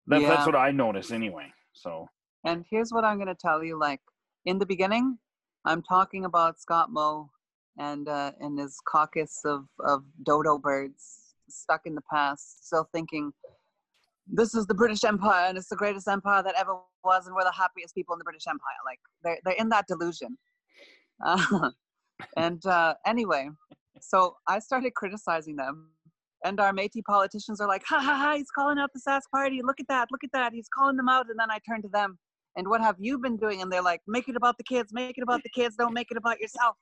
That, 0.07 0.21
Yeah. 0.21 0.29
that's 0.29 0.47
what 0.47 0.57
i 0.57 0.71
notice 0.71 1.11
anyway 1.11 1.53
so. 1.73 2.09
And 2.45 2.65
here's 2.71 2.91
what 2.93 3.05
I'm 3.05 3.17
going 3.17 3.29
to 3.29 3.35
tell 3.35 3.63
you 3.63 3.79
like, 3.79 4.01
in 4.47 4.59
the 4.59 4.67
beginning, 4.67 5.19
I'm 5.65 5.83
talking 5.83 6.25
about 6.25 6.59
Scott 6.61 6.91
Moe 6.91 7.31
and, 7.79 8.09
uh, 8.09 8.33
and 8.41 8.59
his 8.59 8.79
caucus 8.87 9.43
of, 9.45 9.67
of 9.79 10.05
dodo 10.25 10.59
birds 10.59 11.20
stuck 11.51 11.83
in 11.85 11.95
the 11.95 12.03
past, 12.13 12.67
still 12.67 12.89
thinking, 12.93 13.33
this 14.27 14.55
is 14.55 14.67
the 14.67 14.75
British 14.75 15.05
Empire 15.05 15.47
and 15.49 15.59
it's 15.59 15.69
the 15.69 15.77
greatest 15.77 16.07
empire 16.09 16.43
that 16.43 16.55
ever 16.57 16.77
was, 17.05 17.27
and 17.27 17.35
we're 17.35 17.45
the 17.45 17.53
happiest 17.53 17.95
people 17.95 18.15
in 18.15 18.19
the 18.19 18.25
British 18.25 18.47
Empire. 18.49 18.81
Like, 18.85 18.99
they're, 19.25 19.39
they're 19.45 19.61
in 19.61 19.69
that 19.71 19.87
delusion. 19.89 20.39
Uh, 21.25 21.71
and 22.37 22.65
uh, 22.67 22.95
anyway, 23.07 23.49
so 24.01 24.37
I 24.49 24.59
started 24.59 24.95
criticizing 24.95 25.57
them. 25.57 25.91
And 26.43 26.59
our 26.59 26.73
Métis 26.73 27.05
politicians 27.07 27.61
are 27.61 27.69
like, 27.69 27.83
ha 27.87 27.99
ha 27.99 28.17
ha, 28.17 28.35
he's 28.35 28.51
calling 28.57 28.79
out 28.79 28.89
the 28.95 29.01
Sask 29.07 29.29
party. 29.31 29.61
Look 29.63 29.79
at 29.79 29.87
that, 29.89 30.09
look 30.11 30.25
at 30.25 30.31
that. 30.33 30.55
He's 30.55 30.69
calling 30.75 30.97
them 30.97 31.09
out. 31.09 31.27
And 31.29 31.39
then 31.39 31.51
I 31.51 31.59
turn 31.69 31.83
to 31.83 31.89
them 31.89 32.19
and 32.57 32.69
what 32.69 32.81
have 32.81 32.97
you 32.99 33.19
been 33.19 33.37
doing? 33.37 33.63
And 33.63 33.71
they're 33.71 33.83
like, 33.83 34.01
make 34.07 34.29
it 34.29 34.37
about 34.37 34.59
the 34.59 34.65
kids, 34.65 34.93
make 34.93 35.17
it 35.17 35.23
about 35.23 35.43
the 35.43 35.51
kids, 35.51 35.77
don't 35.77 35.95
make 35.95 36.09
it 36.11 36.17
about 36.17 36.41
yourself. 36.41 36.77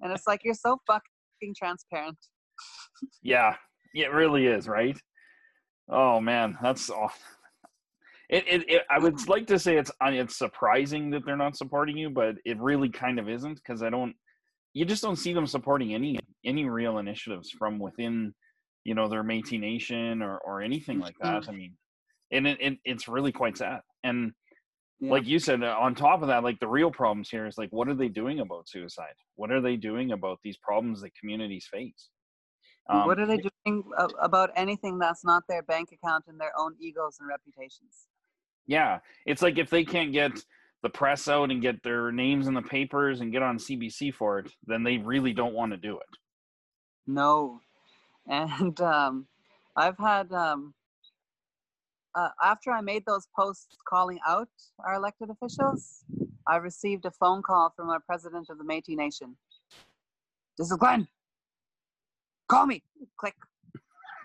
And 0.00 0.12
it's 0.12 0.26
like, 0.26 0.40
you're 0.44 0.54
so 0.54 0.78
fucking 0.86 1.54
transparent. 1.56 2.18
Yeah, 3.22 3.56
it 3.94 4.12
really 4.12 4.46
is, 4.46 4.68
right? 4.68 4.98
Oh 5.88 6.20
man, 6.20 6.58
that's 6.62 6.90
aw- 6.90 7.08
it. 8.28 8.44
It, 8.46 8.70
it 8.70 8.82
I 8.90 8.98
would 8.98 9.28
like 9.28 9.46
to 9.48 9.58
say 9.58 9.76
it's 9.76 9.90
it's 10.02 10.36
surprising 10.38 11.10
that 11.10 11.24
they're 11.24 11.36
not 11.36 11.56
supporting 11.56 11.96
you, 11.96 12.10
but 12.10 12.36
it 12.44 12.58
really 12.60 12.88
kind 12.88 13.18
of 13.18 13.28
isn't 13.28 13.56
because 13.56 13.82
I 13.82 13.90
don't. 13.90 14.14
You 14.72 14.84
just 14.84 15.02
don't 15.02 15.16
see 15.16 15.32
them 15.32 15.46
supporting 15.46 15.94
any 15.94 16.18
any 16.44 16.68
real 16.68 16.98
initiatives 16.98 17.50
from 17.50 17.78
within, 17.78 18.34
you 18.84 18.94
know, 18.94 19.08
their 19.08 19.22
Métis 19.22 19.60
Nation 19.60 20.22
or 20.22 20.38
or 20.38 20.62
anything 20.62 21.00
like 21.00 21.16
that. 21.20 21.48
I 21.48 21.52
mean, 21.52 21.76
and 22.32 22.46
it, 22.46 22.58
it 22.60 22.78
it's 22.84 23.08
really 23.08 23.32
quite 23.32 23.56
sad. 23.56 23.80
And 24.02 24.32
Yeah. 25.00 25.12
like 25.12 25.26
you 25.26 25.38
said, 25.38 25.62
uh, 25.62 25.76
on 25.78 25.94
top 25.94 26.22
of 26.22 26.28
that, 26.28 26.44
like 26.44 26.58
the 26.60 26.68
real 26.68 26.90
problems 26.90 27.28
here 27.28 27.46
is 27.46 27.58
like, 27.58 27.70
what 27.72 27.88
are 27.88 27.94
they 27.94 28.08
doing 28.08 28.40
about 28.40 28.68
suicide? 28.68 29.16
What 29.36 29.50
are 29.50 29.60
they 29.60 29.76
doing 29.76 30.12
about 30.12 30.38
these 30.42 30.56
problems 30.58 31.02
that 31.02 31.14
communities 31.20 31.68
face? 31.70 32.08
Um, 32.88 33.06
what 33.06 33.18
are 33.18 33.26
they 33.26 33.38
doing 33.38 33.82
about 34.20 34.50
anything 34.56 34.98
that's 34.98 35.24
not 35.24 35.44
their 35.48 35.62
bank 35.62 35.90
account 35.92 36.24
and 36.28 36.38
their 36.38 36.52
own 36.58 36.74
egos 36.78 37.16
and 37.18 37.28
reputations? 37.28 38.08
Yeah, 38.66 38.98
it's 39.26 39.42
like 39.42 39.58
if 39.58 39.70
they 39.70 39.84
can't 39.84 40.12
get 40.12 40.32
the 40.82 40.90
press 40.90 41.28
out 41.28 41.50
and 41.50 41.62
get 41.62 41.82
their 41.82 42.12
names 42.12 42.46
in 42.46 42.52
the 42.52 42.62
papers 42.62 43.20
and 43.20 43.32
get 43.32 43.42
on 43.42 43.58
CBC 43.58 44.12
for 44.12 44.38
it, 44.38 44.52
then 44.66 44.82
they 44.82 44.98
really 44.98 45.32
don't 45.32 45.54
want 45.54 45.72
to 45.72 45.78
do 45.78 45.96
it. 45.98 46.16
No. 47.06 47.60
And 48.26 48.80
um, 48.80 49.26
I've 49.76 49.98
had, 49.98 50.32
um, 50.32 50.72
uh, 52.14 52.30
after 52.42 52.70
I 52.70 52.80
made 52.80 53.04
those 53.06 53.28
posts 53.38 53.76
calling 53.86 54.18
out 54.26 54.48
our 54.78 54.94
elected 54.94 55.28
officials, 55.28 56.04
I 56.46 56.56
received 56.56 57.04
a 57.04 57.10
phone 57.10 57.42
call 57.42 57.70
from 57.76 57.90
our 57.90 58.00
president 58.00 58.48
of 58.48 58.56
the 58.56 58.64
Métis 58.64 58.96
Nation. 58.96 59.36
This 60.56 60.70
is 60.70 60.78
Glen. 60.78 61.06
Call 62.48 62.66
me. 62.66 62.82
Click. 63.18 63.34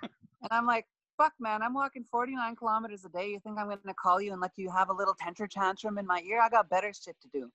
and 0.02 0.50
I'm 0.52 0.66
like, 0.66 0.86
fuck, 1.18 1.34
man, 1.40 1.62
I'm 1.62 1.74
walking 1.74 2.06
49 2.10 2.56
kilometers 2.56 3.06
a 3.06 3.10
day. 3.10 3.30
You 3.30 3.40
think 3.40 3.58
I'm 3.58 3.66
going 3.66 3.80
to 3.86 3.94
call 3.94 4.22
you 4.22 4.32
and 4.32 4.42
let 4.42 4.52
you 4.56 4.70
have 4.72 4.90
a 4.90 4.94
little 4.94 5.16
temper 5.20 5.48
tantrum 5.48 5.98
in 5.98 6.06
my 6.06 6.22
ear? 6.22 6.42
I 6.42 6.50
got 6.50 6.70
better 6.70 6.92
shit 6.94 7.16
to 7.22 7.28
do. 7.34 7.52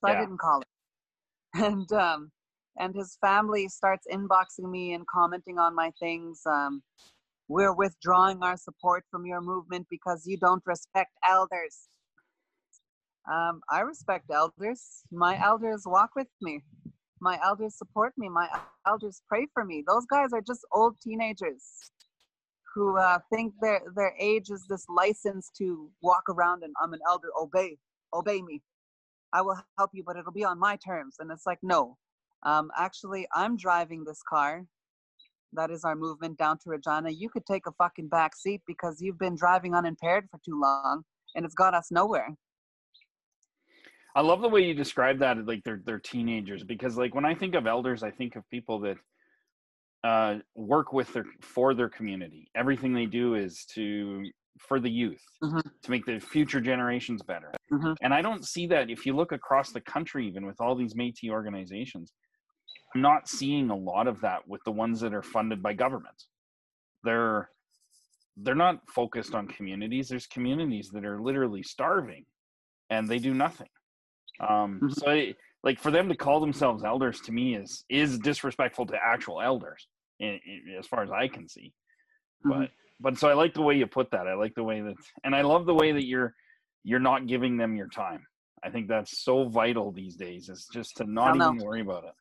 So 0.00 0.10
Yeah. 0.10 0.16
I 0.16 0.20
didn't 0.20 0.38
call 0.38 0.58
him. 0.58 0.64
And 1.54 1.90
um, 1.92 2.30
and 2.78 2.94
his 2.94 3.16
family 3.22 3.68
starts 3.68 4.06
inboxing 4.12 4.70
me 4.70 4.92
and 4.92 5.06
commenting 5.06 5.58
on 5.58 5.74
my 5.74 5.90
things. 5.98 6.42
Um, 6.44 6.82
we're 7.48 7.72
withdrawing 7.72 8.42
our 8.42 8.56
support 8.56 9.04
from 9.10 9.24
your 9.24 9.40
movement 9.40 9.86
because 9.88 10.26
you 10.26 10.36
don't 10.36 10.62
respect 10.66 11.12
elders. 11.26 11.88
Um, 13.32 13.60
I 13.70 13.80
respect 13.80 14.30
elders. 14.30 15.02
My 15.10 15.42
elders 15.42 15.84
walk 15.86 16.10
with 16.14 16.28
me. 16.42 16.62
My 17.20 17.38
elders 17.42 17.76
support 17.76 18.12
me. 18.16 18.28
My 18.28 18.48
elders 18.86 19.22
pray 19.28 19.46
for 19.54 19.64
me. 19.64 19.82
Those 19.86 20.06
guys 20.06 20.32
are 20.32 20.42
just 20.42 20.60
old 20.72 20.96
teenagers 21.00 21.62
who 22.74 22.98
uh, 22.98 23.18
think 23.32 23.54
their 23.60 23.80
their 23.94 24.12
age 24.18 24.50
is 24.50 24.66
this 24.68 24.84
license 24.88 25.50
to 25.56 25.90
walk 26.02 26.24
around 26.28 26.62
and 26.62 26.74
I'm 26.82 26.92
an 26.92 27.00
elder. 27.08 27.28
Obey, 27.40 27.78
obey 28.12 28.42
me. 28.42 28.62
I 29.32 29.42
will 29.42 29.58
help 29.78 29.90
you, 29.94 30.02
but 30.06 30.16
it'll 30.16 30.32
be 30.32 30.44
on 30.44 30.58
my 30.58 30.76
terms. 30.76 31.16
And 31.18 31.30
it's 31.30 31.46
like, 31.46 31.58
no, 31.62 31.96
um, 32.42 32.70
actually, 32.78 33.26
I'm 33.34 33.56
driving 33.56 34.04
this 34.04 34.22
car. 34.28 34.66
That 35.52 35.70
is 35.70 35.84
our 35.84 35.96
movement 35.96 36.38
down 36.38 36.58
to 36.58 36.70
Regina. 36.70 37.10
You 37.10 37.30
could 37.30 37.46
take 37.46 37.66
a 37.66 37.72
fucking 37.72 38.08
back 38.08 38.36
seat 38.36 38.60
because 38.66 39.00
you've 39.00 39.18
been 39.18 39.36
driving 39.36 39.74
unimpaired 39.74 40.28
for 40.30 40.38
too 40.44 40.60
long 40.60 41.02
and 41.34 41.44
it's 41.44 41.54
got 41.54 41.74
us 41.74 41.88
nowhere. 41.90 42.36
I 44.16 44.22
love 44.22 44.40
the 44.40 44.48
way 44.48 44.62
you 44.64 44.72
describe 44.74 45.18
that, 45.20 45.46
like 45.46 45.62
they're 45.62 45.82
they're 45.84 45.98
teenagers, 46.00 46.64
because 46.64 46.96
like 46.96 47.14
when 47.14 47.26
I 47.26 47.34
think 47.34 47.54
of 47.54 47.66
elders, 47.66 48.02
I 48.02 48.10
think 48.10 48.34
of 48.34 48.48
people 48.50 48.80
that 48.80 48.96
uh, 50.04 50.38
work 50.54 50.92
with 50.92 51.12
their 51.12 51.26
for 51.42 51.74
their 51.74 51.90
community. 51.90 52.48
Everything 52.56 52.94
they 52.94 53.06
do 53.06 53.34
is 53.34 53.66
to 53.74 54.24
for 54.58 54.80
the 54.80 54.90
youth 54.90 55.22
Mhm. 55.42 55.60
to 55.82 55.90
make 55.90 56.06
the 56.06 56.18
future 56.18 56.62
generations 56.62 57.20
better. 57.22 57.52
Mhm. 57.70 57.94
And 58.00 58.14
I 58.14 58.22
don't 58.22 58.46
see 58.46 58.66
that 58.68 58.88
if 58.88 59.04
you 59.04 59.14
look 59.14 59.32
across 59.32 59.70
the 59.70 59.82
country, 59.82 60.26
even 60.26 60.46
with 60.46 60.58
all 60.62 60.74
these 60.74 60.94
Métis 60.94 61.28
organizations. 61.30 62.14
I'm 62.94 63.02
not 63.02 63.28
seeing 63.28 63.68
a 63.68 63.76
lot 63.76 64.06
of 64.08 64.22
that 64.22 64.48
with 64.48 64.62
the 64.64 64.72
ones 64.72 65.00
that 65.00 65.12
are 65.12 65.22
funded 65.22 65.62
by 65.62 65.74
government. 65.74 66.24
They're 67.04 67.50
they're 68.38 68.54
not 68.54 68.88
focused 68.88 69.34
on 69.34 69.46
communities. 69.48 70.08
There's 70.08 70.26
communities 70.26 70.88
that 70.90 71.04
are 71.04 71.20
literally 71.20 71.62
starving, 71.62 72.24
and 72.88 73.08
they 73.08 73.18
do 73.18 73.34
nothing. 73.34 73.68
Um, 74.40 74.80
Mhm. 74.82 74.94
So, 74.94 75.10
I, 75.10 75.34
like 75.62 75.80
for 75.80 75.90
them 75.90 76.08
to 76.08 76.16
call 76.16 76.40
themselves 76.40 76.84
elders 76.84 77.20
to 77.22 77.32
me 77.32 77.56
is 77.56 77.84
is 77.88 78.18
disrespectful 78.18 78.86
to 78.86 78.96
actual 78.96 79.40
elders, 79.40 79.88
in, 80.20 80.38
in, 80.44 80.76
as 80.78 80.86
far 80.86 81.02
as 81.02 81.10
I 81.10 81.28
can 81.28 81.48
see. 81.48 81.72
Mhm. 82.44 82.50
But 82.50 82.70
but 82.98 83.18
so 83.18 83.28
I 83.28 83.34
like 83.34 83.54
the 83.54 83.62
way 83.62 83.76
you 83.76 83.86
put 83.86 84.10
that. 84.12 84.26
I 84.26 84.34
like 84.34 84.54
the 84.54 84.64
way 84.64 84.80
that, 84.80 84.94
and 85.24 85.34
I 85.34 85.42
love 85.42 85.66
the 85.66 85.74
way 85.74 85.92
that 85.92 86.04
you're 86.04 86.34
you're 86.84 87.00
not 87.00 87.26
giving 87.26 87.56
them 87.56 87.76
your 87.76 87.88
time. 87.88 88.26
I 88.62 88.70
think 88.70 88.88
that's 88.88 89.22
so 89.22 89.48
vital 89.48 89.92
these 89.92 90.16
days. 90.16 90.48
Is 90.48 90.66
just 90.72 90.96
to 90.98 91.04
not 91.04 91.36
even 91.36 91.58
worry 91.58 91.80
about 91.80 92.04
it. 92.04 92.14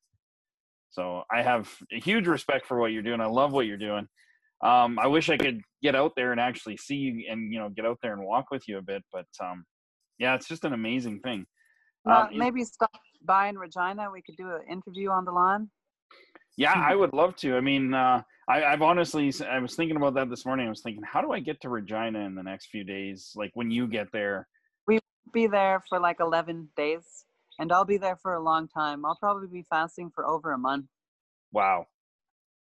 So 0.89 1.23
I 1.29 1.41
have 1.41 1.69
a 1.91 1.99
huge 1.99 2.27
respect 2.27 2.65
for 2.65 2.79
what 2.79 2.91
you're 2.91 3.03
doing. 3.03 3.21
I 3.21 3.25
love 3.25 3.51
what 3.51 3.65
you're 3.65 3.77
doing. 3.77 4.07
Um, 4.61 4.97
I 4.97 5.07
wish 5.07 5.29
I 5.29 5.37
could 5.37 5.61
get 5.83 5.95
out 5.95 6.13
there 6.15 6.31
and 6.31 6.39
actually 6.39 6.77
see 6.77 6.95
you 6.95 7.25
and 7.29 7.51
you 7.51 7.59
know 7.59 7.69
get 7.69 7.85
out 7.85 7.99
there 8.01 8.13
and 8.13 8.23
walk 8.23 8.49
with 8.49 8.67
you 8.67 8.77
a 8.77 8.81
bit, 8.81 9.03
but 9.11 9.27
um, 9.41 9.65
yeah, 10.17 10.35
it's 10.35 10.47
just 10.47 10.65
an 10.65 10.73
amazing 10.73 11.19
thing. 11.19 11.45
Well, 12.05 12.27
um, 12.31 12.37
maybe 12.37 12.63
stop 12.63 12.91
by 13.23 13.47
in 13.47 13.57
Regina. 13.57 14.09
We 14.11 14.21
could 14.21 14.37
do 14.37 14.49
an 14.49 14.61
interview 14.69 15.09
on 15.09 15.25
the 15.25 15.31
line. 15.31 15.69
Yeah, 16.57 16.73
I 16.73 16.95
would 16.95 17.13
love 17.13 17.35
to. 17.37 17.57
I 17.57 17.61
mean, 17.61 17.93
uh, 17.93 18.21
I, 18.47 18.59
have 18.59 18.81
honestly, 18.81 19.33
I 19.49 19.59
was 19.59 19.75
thinking 19.75 19.97
about 19.97 20.13
that 20.13 20.29
this 20.29 20.45
morning. 20.45 20.67
I 20.67 20.69
was 20.69 20.81
thinking, 20.81 21.03
how 21.03 21.21
do 21.21 21.31
I 21.31 21.39
get 21.39 21.59
to 21.61 21.69
Regina 21.69 22.19
in 22.19 22.35
the 22.35 22.43
next 22.43 22.67
few 22.67 22.83
days? 22.83 23.31
Like 23.35 23.51
when 23.55 23.71
you 23.71 23.87
get 23.87 24.07
there, 24.13 24.47
we 24.87 24.95
will 24.95 25.31
be 25.33 25.47
there 25.47 25.83
for 25.89 25.99
like 25.99 26.21
11 26.21 26.69
days 26.77 27.25
and 27.59 27.71
I'll 27.71 27.85
be 27.85 27.97
there 27.97 28.17
for 28.21 28.35
a 28.35 28.41
long 28.41 28.67
time. 28.67 29.05
I'll 29.05 29.17
probably 29.17 29.47
be 29.47 29.65
fasting 29.69 30.11
for 30.13 30.25
over 30.25 30.53
a 30.53 30.57
month. 30.57 30.85
Wow. 31.51 31.87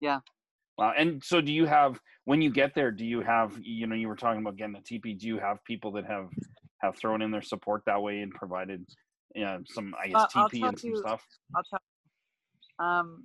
Yeah. 0.01 0.21
Wow. 0.77 0.93
And 0.97 1.23
so 1.25 1.41
do 1.41 1.53
you 1.53 1.67
have, 1.67 1.99
when 2.25 2.43
you 2.43 2.51
get 2.51 2.75
there, 2.75 2.91
do 2.91 3.05
you 3.05 3.21
have, 3.21 3.57
you 3.61 3.87
know, 3.87 3.95
you 3.95 4.09
were 4.09 4.17
talking 4.17 4.41
about 4.41 4.57
getting 4.57 4.75
the 4.75 4.81
teepee. 4.81 5.15
Do 5.15 5.27
you 5.27 5.39
have 5.39 5.65
people 5.65 5.93
that 5.93 6.07
have, 6.07 6.29
have 6.83 6.97
thrown 6.97 7.23
in 7.23 7.31
their 7.31 7.43
support 7.43 7.83
that 7.87 8.01
way 8.01 8.21
and 8.21 8.33
provided 8.33 8.85
yeah, 9.35 9.59
some, 9.67 9.95
I 10.03 10.09
guess, 10.09 10.23
uh, 10.35 10.49
teepee 10.49 10.67
and 10.67 10.79
some 10.79 10.91
you, 10.91 10.97
stuff? 10.97 11.23
I'll 11.55 11.63
tell 11.69 11.81
you. 11.81 12.85
Um, 12.85 13.25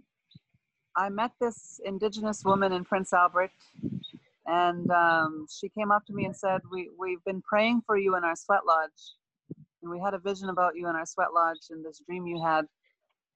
I 0.95 1.10
met 1.10 1.31
this 1.41 1.79
indigenous 1.83 2.43
woman 2.43 2.72
in 2.72 2.83
Prince 2.83 3.13
Albert 3.13 3.51
and 4.45 4.91
um, 4.91 5.48
she 5.50 5.69
came 5.69 5.91
up 5.91 6.05
to 6.05 6.13
me 6.13 6.25
and 6.25 6.36
said, 6.36 6.62
we, 6.72 6.89
we've 7.00 7.24
been 7.25 7.41
praying 7.41 7.81
for 7.86 7.98
you 7.98 8.15
in 8.15 8.24
our 8.24 8.36
sweat 8.36 8.65
lodge 8.67 8.91
and 9.83 9.91
we 9.91 10.00
had 10.00 10.13
a 10.13 10.19
vision 10.19 10.50
about 10.50 10.75
you 10.75 10.89
in 10.89 10.95
our 10.95 11.05
sweat 11.05 11.33
lodge 11.33 11.69
and 11.69 11.86
this 11.86 12.01
dream 12.07 12.25
you 12.25 12.41
had 12.43 12.65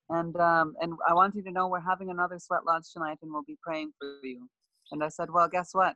and 0.10 0.36
um, 0.38 0.76
and 0.82 0.94
i 1.08 1.14
want 1.14 1.36
you 1.36 1.44
to 1.44 1.52
know 1.52 1.68
we're 1.68 1.80
having 1.80 2.10
another 2.10 2.40
sweat 2.40 2.66
lodge 2.66 2.92
tonight 2.92 3.18
and 3.22 3.32
we'll 3.32 3.44
be 3.44 3.58
praying 3.62 3.92
for 4.00 4.20
you 4.24 4.48
and 4.92 5.04
i 5.04 5.10
said 5.10 5.30
well 5.30 5.48
guess 5.48 5.70
what 5.74 5.96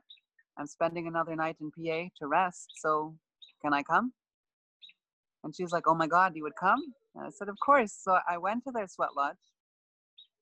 i'm 0.58 0.66
spending 0.66 1.06
another 1.06 1.34
night 1.34 1.56
in 1.60 1.70
pa 1.70 2.08
to 2.18 2.26
rest 2.26 2.70
so 2.76 3.14
can 3.62 3.72
i 3.72 3.82
come 3.82 4.12
and 5.44 5.54
she's 5.54 5.72
like 5.72 5.86
oh 5.86 5.94
my 5.94 6.06
god 6.06 6.34
you 6.34 6.42
would 6.42 6.56
come 6.56 6.80
and 7.14 7.26
i 7.26 7.30
said 7.30 7.48
of 7.48 7.56
course 7.64 7.92
so 7.92 8.18
i 8.28 8.36
went 8.36 8.62
to 8.64 8.70
their 8.70 8.86
sweat 8.86 9.10
lodge 9.16 9.36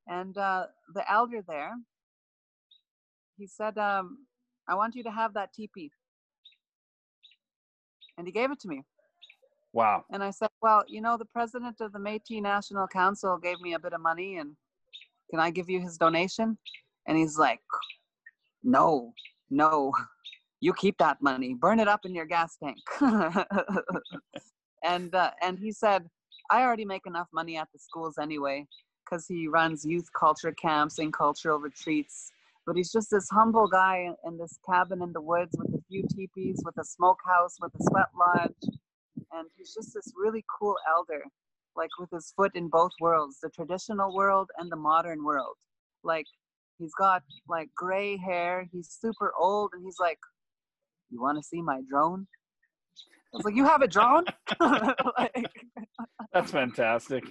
and 0.08 0.36
uh, 0.38 0.66
the 0.94 1.10
elder 1.10 1.42
there 1.46 1.72
he 3.38 3.46
said 3.46 3.76
um, 3.78 4.18
i 4.68 4.74
want 4.74 4.94
you 4.94 5.02
to 5.02 5.10
have 5.10 5.34
that 5.34 5.52
teepee 5.52 5.90
and 8.18 8.26
he 8.26 8.32
gave 8.32 8.50
it 8.50 8.60
to 8.60 8.68
me 8.68 8.82
Wow. 9.72 10.04
And 10.10 10.22
I 10.22 10.30
said, 10.30 10.48
well, 10.60 10.84
you 10.88 11.00
know, 11.00 11.16
the 11.16 11.24
president 11.24 11.80
of 11.80 11.92
the 11.92 11.98
Métis 11.98 12.42
National 12.42 12.88
Council 12.88 13.38
gave 13.38 13.60
me 13.60 13.74
a 13.74 13.78
bit 13.78 13.92
of 13.92 14.00
money 14.00 14.38
and 14.38 14.56
can 15.30 15.38
I 15.38 15.50
give 15.50 15.70
you 15.70 15.80
his 15.80 15.96
donation? 15.96 16.58
And 17.06 17.16
he's 17.16 17.38
like, 17.38 17.60
no, 18.62 19.12
no, 19.48 19.92
you 20.60 20.74
keep 20.74 20.98
that 20.98 21.22
money, 21.22 21.54
burn 21.54 21.78
it 21.80 21.88
up 21.88 22.04
in 22.04 22.14
your 22.14 22.26
gas 22.26 22.56
tank. 22.62 22.78
and, 24.82 25.14
uh, 25.14 25.30
and 25.42 25.58
he 25.58 25.72
said, 25.72 26.08
I 26.50 26.62
already 26.62 26.84
make 26.84 27.06
enough 27.06 27.28
money 27.32 27.56
at 27.56 27.68
the 27.72 27.78
schools 27.78 28.16
anyway, 28.18 28.66
because 29.04 29.26
he 29.26 29.48
runs 29.48 29.84
youth 29.84 30.08
culture 30.18 30.52
camps 30.52 30.98
and 30.98 31.12
cultural 31.12 31.58
retreats. 31.58 32.30
But 32.66 32.76
he's 32.76 32.92
just 32.92 33.10
this 33.10 33.28
humble 33.30 33.68
guy 33.68 34.10
in 34.26 34.38
this 34.38 34.58
cabin 34.68 35.02
in 35.02 35.12
the 35.12 35.20
woods 35.20 35.56
with 35.56 35.74
a 35.74 35.82
few 35.88 36.04
teepees, 36.14 36.60
with 36.64 36.76
a 36.78 36.84
smokehouse, 36.84 37.56
with 37.60 37.72
a 37.74 37.84
sweat 37.84 38.08
lodge, 38.18 38.76
and 39.32 39.48
he's 39.56 39.74
just 39.74 39.94
this 39.94 40.12
really 40.16 40.44
cool 40.58 40.76
elder 40.88 41.24
like 41.76 41.90
with 41.98 42.10
his 42.10 42.32
foot 42.36 42.52
in 42.54 42.68
both 42.68 42.90
worlds 43.00 43.38
the 43.42 43.48
traditional 43.50 44.14
world 44.14 44.50
and 44.58 44.70
the 44.70 44.76
modern 44.76 45.24
world. 45.24 45.56
Like 46.02 46.26
he's 46.78 46.92
got 46.98 47.22
like 47.48 47.68
gray 47.76 48.16
hair 48.16 48.66
he's 48.72 48.96
super 49.00 49.32
old 49.38 49.70
and 49.74 49.84
he's 49.84 49.98
like 50.00 50.18
you 51.10 51.20
want 51.20 51.38
to 51.38 51.42
see 51.42 51.62
my 51.62 51.80
drone 51.88 52.26
was 53.32 53.44
like, 53.44 53.54
you 53.54 53.64
have 53.64 53.82
a 53.82 53.88
drone? 53.88 54.24
like, 54.60 55.46
That's 56.32 56.50
fantastic. 56.50 57.24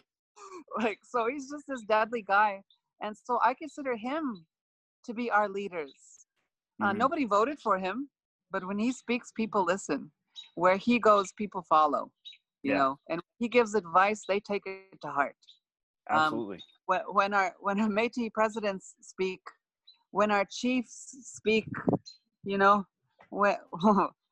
Like, 0.77 0.99
so 1.03 1.27
he's 1.27 1.49
just 1.49 1.65
this 1.67 1.81
deadly 1.83 2.21
guy. 2.21 2.61
And 3.01 3.15
so 3.15 3.39
I 3.43 3.53
consider 3.53 3.95
him 3.95 4.45
to 5.05 5.13
be 5.13 5.31
our 5.31 5.49
leaders. 5.49 5.93
Uh, 6.81 6.89
mm-hmm. 6.89 6.97
nobody 6.97 7.25
voted 7.25 7.59
for 7.59 7.77
him, 7.77 8.09
but 8.51 8.65
when 8.65 8.79
he 8.79 8.91
speaks, 8.91 9.31
people 9.35 9.63
listen 9.63 10.11
where 10.55 10.77
he 10.77 10.99
goes, 10.99 11.31
people 11.37 11.65
follow. 11.67 12.11
You 12.63 12.73
yeah. 12.73 12.77
know, 12.77 12.99
and 13.09 13.21
he 13.39 13.47
gives 13.47 13.73
advice, 13.73 14.23
they 14.27 14.41
take 14.41 14.63
it 14.65 14.99
to 15.01 15.07
heart. 15.07 15.35
Um, 16.09 16.17
Absolutely. 16.19 16.55
Um, 16.57 16.61
when, 16.87 17.01
when 17.11 17.33
our 17.33 17.55
when 17.59 17.79
our 17.79 17.87
Métis 17.99 18.33
presidents 18.33 18.95
speak, 19.01 19.39
when 20.11 20.29
our 20.29 20.45
chiefs 20.49 21.15
speak, 21.21 21.67
you 22.43 22.57
know, 22.57 22.85
when 23.29 23.55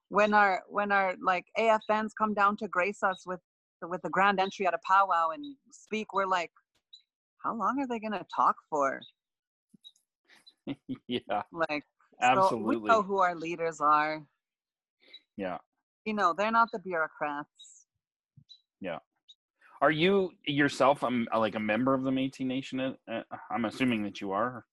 when 0.09 0.33
our 0.33 0.63
when 0.69 0.91
our 0.91 1.15
like 1.23 1.45
AFNs 1.57 2.11
come 2.17 2.33
down 2.33 2.57
to 2.57 2.67
grace 2.67 3.03
us 3.03 3.23
with 3.25 3.39
with 3.81 4.01
the 4.01 4.09
grand 4.09 4.39
entry 4.39 4.65
at 4.65 4.73
a 4.73 4.79
powwow 4.87 5.29
and 5.29 5.43
speak, 5.71 6.13
we're 6.13 6.25
like, 6.25 6.51
how 7.43 7.55
long 7.55 7.79
are 7.79 7.87
they 7.87 7.99
gonna 7.99 8.25
talk 8.35 8.55
for? 8.69 9.01
yeah. 11.07 11.43
Like 11.51 11.83
absolutely. 12.21 12.75
So 12.75 12.79
we 12.81 12.87
know 12.87 13.01
who 13.03 13.19
our 13.19 13.35
leaders 13.35 13.79
are. 13.81 14.23
Yeah 15.35 15.57
you 16.07 16.13
know 16.13 16.33
they're 16.35 16.51
not 16.51 16.69
the 16.71 16.79
bureaucrats 16.79 17.85
yeah 18.79 18.97
are 19.81 19.91
you 19.91 20.31
yourself 20.45 21.03
um, 21.03 21.27
like 21.37 21.55
a 21.55 21.59
member 21.59 21.93
of 21.93 22.03
the 22.03 22.09
métis 22.09 22.45
nation 22.45 22.95
uh, 23.11 23.21
i'm 23.51 23.65
assuming 23.65 24.01
that 24.01 24.21
you 24.21 24.31
are 24.31 24.65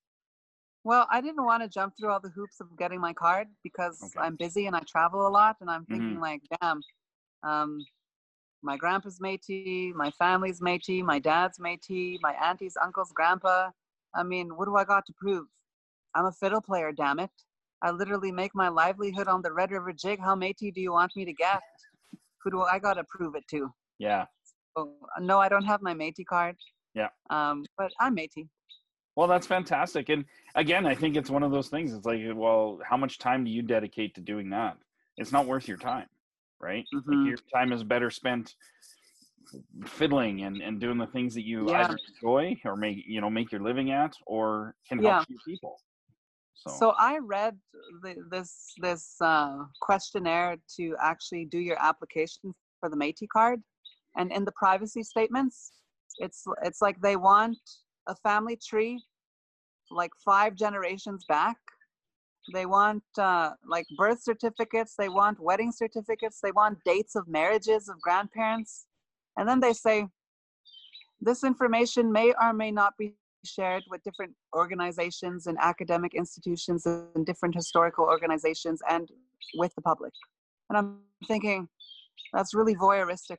well 0.84 1.06
i 1.10 1.20
didn't 1.20 1.44
want 1.44 1.62
to 1.62 1.68
jump 1.68 1.94
through 1.98 2.10
all 2.10 2.20
the 2.20 2.30
hoops 2.30 2.60
of 2.60 2.66
getting 2.76 3.00
my 3.00 3.12
card 3.12 3.48
because 3.62 4.02
okay. 4.02 4.24
i'm 4.24 4.36
busy 4.36 4.66
and 4.66 4.76
i 4.76 4.80
travel 4.80 5.26
a 5.26 5.28
lot 5.28 5.56
and 5.60 5.70
i'm 5.70 5.84
thinking 5.86 6.12
mm-hmm. 6.12 6.20
like 6.20 6.42
damn 6.60 6.80
um, 7.42 7.78
my 8.62 8.76
grandpa's 8.76 9.18
métis 9.18 9.92
my 9.94 10.10
family's 10.12 10.60
métis 10.60 11.02
my 11.02 11.18
dad's 11.18 11.58
métis 11.58 12.18
my 12.22 12.34
auntie's 12.42 12.76
uncle's 12.82 13.12
grandpa 13.12 13.70
i 14.14 14.22
mean 14.22 14.56
what 14.56 14.66
do 14.66 14.76
i 14.76 14.84
got 14.84 15.04
to 15.06 15.12
prove 15.16 15.46
i'm 16.14 16.26
a 16.26 16.32
fiddle 16.32 16.60
player 16.60 16.92
damn 16.92 17.18
it 17.18 17.30
I 17.84 17.90
literally 17.90 18.32
make 18.32 18.54
my 18.54 18.68
livelihood 18.68 19.28
on 19.28 19.42
the 19.42 19.52
Red 19.52 19.70
River 19.70 19.92
Jig. 19.92 20.18
How 20.18 20.34
Métis 20.34 20.72
do 20.72 20.80
you 20.80 20.92
want 20.92 21.14
me 21.14 21.26
to 21.26 21.34
get? 21.34 21.60
Who 22.42 22.50
do 22.50 22.62
I 22.62 22.78
got 22.78 22.94
to 22.94 23.04
prove 23.04 23.34
it 23.34 23.44
to? 23.50 23.70
Yeah. 23.98 24.24
So, 24.74 24.94
no, 25.20 25.38
I 25.38 25.50
don't 25.50 25.66
have 25.66 25.82
my 25.82 25.92
Métis 25.92 26.24
card. 26.26 26.56
Yeah. 26.94 27.08
Um, 27.28 27.62
but 27.76 27.92
I'm 28.00 28.16
Métis. 28.16 28.48
Well, 29.16 29.28
that's 29.28 29.46
fantastic. 29.46 30.08
And 30.08 30.24
again, 30.54 30.86
I 30.86 30.94
think 30.94 31.16
it's 31.16 31.30
one 31.30 31.42
of 31.42 31.52
those 31.52 31.68
things. 31.68 31.92
It's 31.92 32.06
like, 32.06 32.20
well, 32.34 32.80
how 32.84 32.96
much 32.96 33.18
time 33.18 33.44
do 33.44 33.50
you 33.50 33.62
dedicate 33.62 34.14
to 34.16 34.20
doing 34.20 34.50
that? 34.50 34.76
It's 35.16 35.30
not 35.30 35.46
worth 35.46 35.68
your 35.68 35.76
time, 35.76 36.06
right? 36.60 36.84
Mm-hmm. 36.94 37.12
Like 37.12 37.28
your 37.28 37.38
time 37.54 37.72
is 37.72 37.84
better 37.84 38.10
spent 38.10 38.54
fiddling 39.86 40.42
and, 40.42 40.60
and 40.60 40.80
doing 40.80 40.98
the 40.98 41.06
things 41.06 41.34
that 41.34 41.44
you 41.44 41.68
yeah. 41.68 41.84
either 41.84 41.98
enjoy 42.14 42.56
or 42.64 42.76
make 42.76 43.04
you 43.06 43.20
know 43.20 43.30
make 43.30 43.52
your 43.52 43.60
living 43.60 43.92
at 43.92 44.14
or 44.26 44.74
can 44.88 44.98
help 44.98 45.26
yeah. 45.28 45.36
people. 45.46 45.76
So, 46.54 46.70
so 46.70 46.94
I 46.98 47.18
read 47.18 47.56
the, 48.02 48.16
this 48.30 48.72
this 48.80 49.16
uh, 49.20 49.58
questionnaire 49.80 50.56
to 50.76 50.96
actually 51.00 51.44
do 51.44 51.58
your 51.58 51.80
application 51.80 52.54
for 52.80 52.88
the 52.88 52.96
Métis 52.96 53.28
card, 53.32 53.60
and 54.16 54.32
in 54.32 54.44
the 54.44 54.52
privacy 54.52 55.02
statements, 55.02 55.72
it's 56.18 56.44
it's 56.62 56.80
like 56.80 57.00
they 57.00 57.16
want 57.16 57.58
a 58.06 58.14
family 58.16 58.56
tree, 58.56 59.02
like 59.90 60.10
five 60.24 60.54
generations 60.54 61.24
back. 61.28 61.56
They 62.52 62.66
want 62.66 63.02
uh, 63.16 63.52
like 63.66 63.86
birth 63.96 64.22
certificates. 64.22 64.94
They 64.98 65.08
want 65.08 65.40
wedding 65.40 65.72
certificates. 65.72 66.40
They 66.42 66.52
want 66.52 66.78
dates 66.84 67.16
of 67.16 67.26
marriages 67.26 67.88
of 67.88 68.00
grandparents, 68.00 68.86
and 69.38 69.48
then 69.48 69.60
they 69.60 69.72
say 69.72 70.06
this 71.20 71.42
information 71.42 72.12
may 72.12 72.34
or 72.40 72.52
may 72.52 72.70
not 72.70 72.92
be 72.98 73.14
shared 73.44 73.82
with 73.90 74.02
different 74.02 74.34
organizations 74.54 75.46
and 75.46 75.56
academic 75.60 76.14
institutions 76.14 76.86
and 76.86 77.26
different 77.26 77.54
historical 77.54 78.04
organizations 78.04 78.80
and 78.88 79.08
with 79.56 79.74
the 79.74 79.82
public. 79.82 80.12
And 80.68 80.78
I'm 80.78 80.98
thinking 81.26 81.68
that's 82.32 82.54
really 82.54 82.74
voyeuristic 82.74 83.38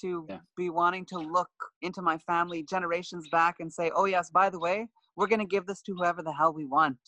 to 0.00 0.26
yeah. 0.28 0.38
be 0.56 0.70
wanting 0.70 1.04
to 1.06 1.18
look 1.18 1.50
into 1.82 2.02
my 2.02 2.18
family 2.18 2.64
generations 2.68 3.28
back 3.30 3.56
and 3.60 3.72
say, 3.72 3.90
oh, 3.94 4.04
yes, 4.04 4.30
by 4.30 4.50
the 4.50 4.58
way, 4.58 4.88
we're 5.16 5.26
going 5.26 5.40
to 5.40 5.46
give 5.46 5.66
this 5.66 5.82
to 5.82 5.94
whoever 5.94 6.22
the 6.22 6.32
hell 6.32 6.52
we 6.52 6.64
want. 6.64 6.98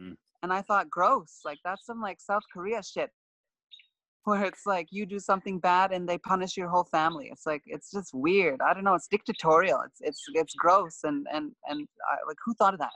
Mm. 0.00 0.16
And 0.42 0.52
I 0.52 0.62
thought, 0.62 0.88
gross. 0.90 1.40
Like, 1.44 1.58
that's 1.64 1.86
some 1.86 2.00
like 2.00 2.20
South 2.20 2.42
Korea 2.52 2.82
shit 2.82 3.10
where 4.24 4.44
it's 4.44 4.66
like 4.66 4.88
you 4.90 5.06
do 5.06 5.18
something 5.18 5.58
bad 5.58 5.92
and 5.92 6.08
they 6.08 6.18
punish 6.18 6.56
your 6.56 6.68
whole 6.68 6.84
family. 6.84 7.28
It's 7.32 7.46
like 7.46 7.62
it's 7.66 7.90
just 7.90 8.12
weird. 8.12 8.60
I 8.60 8.74
don't 8.74 8.84
know. 8.84 8.94
It's 8.94 9.08
dictatorial. 9.08 9.80
It's 9.86 10.00
it's 10.00 10.22
it's 10.34 10.54
gross 10.54 11.00
and 11.04 11.26
and 11.32 11.52
and 11.68 11.88
I, 12.10 12.16
like 12.26 12.36
who 12.44 12.54
thought 12.54 12.74
of 12.74 12.80
that? 12.80 12.90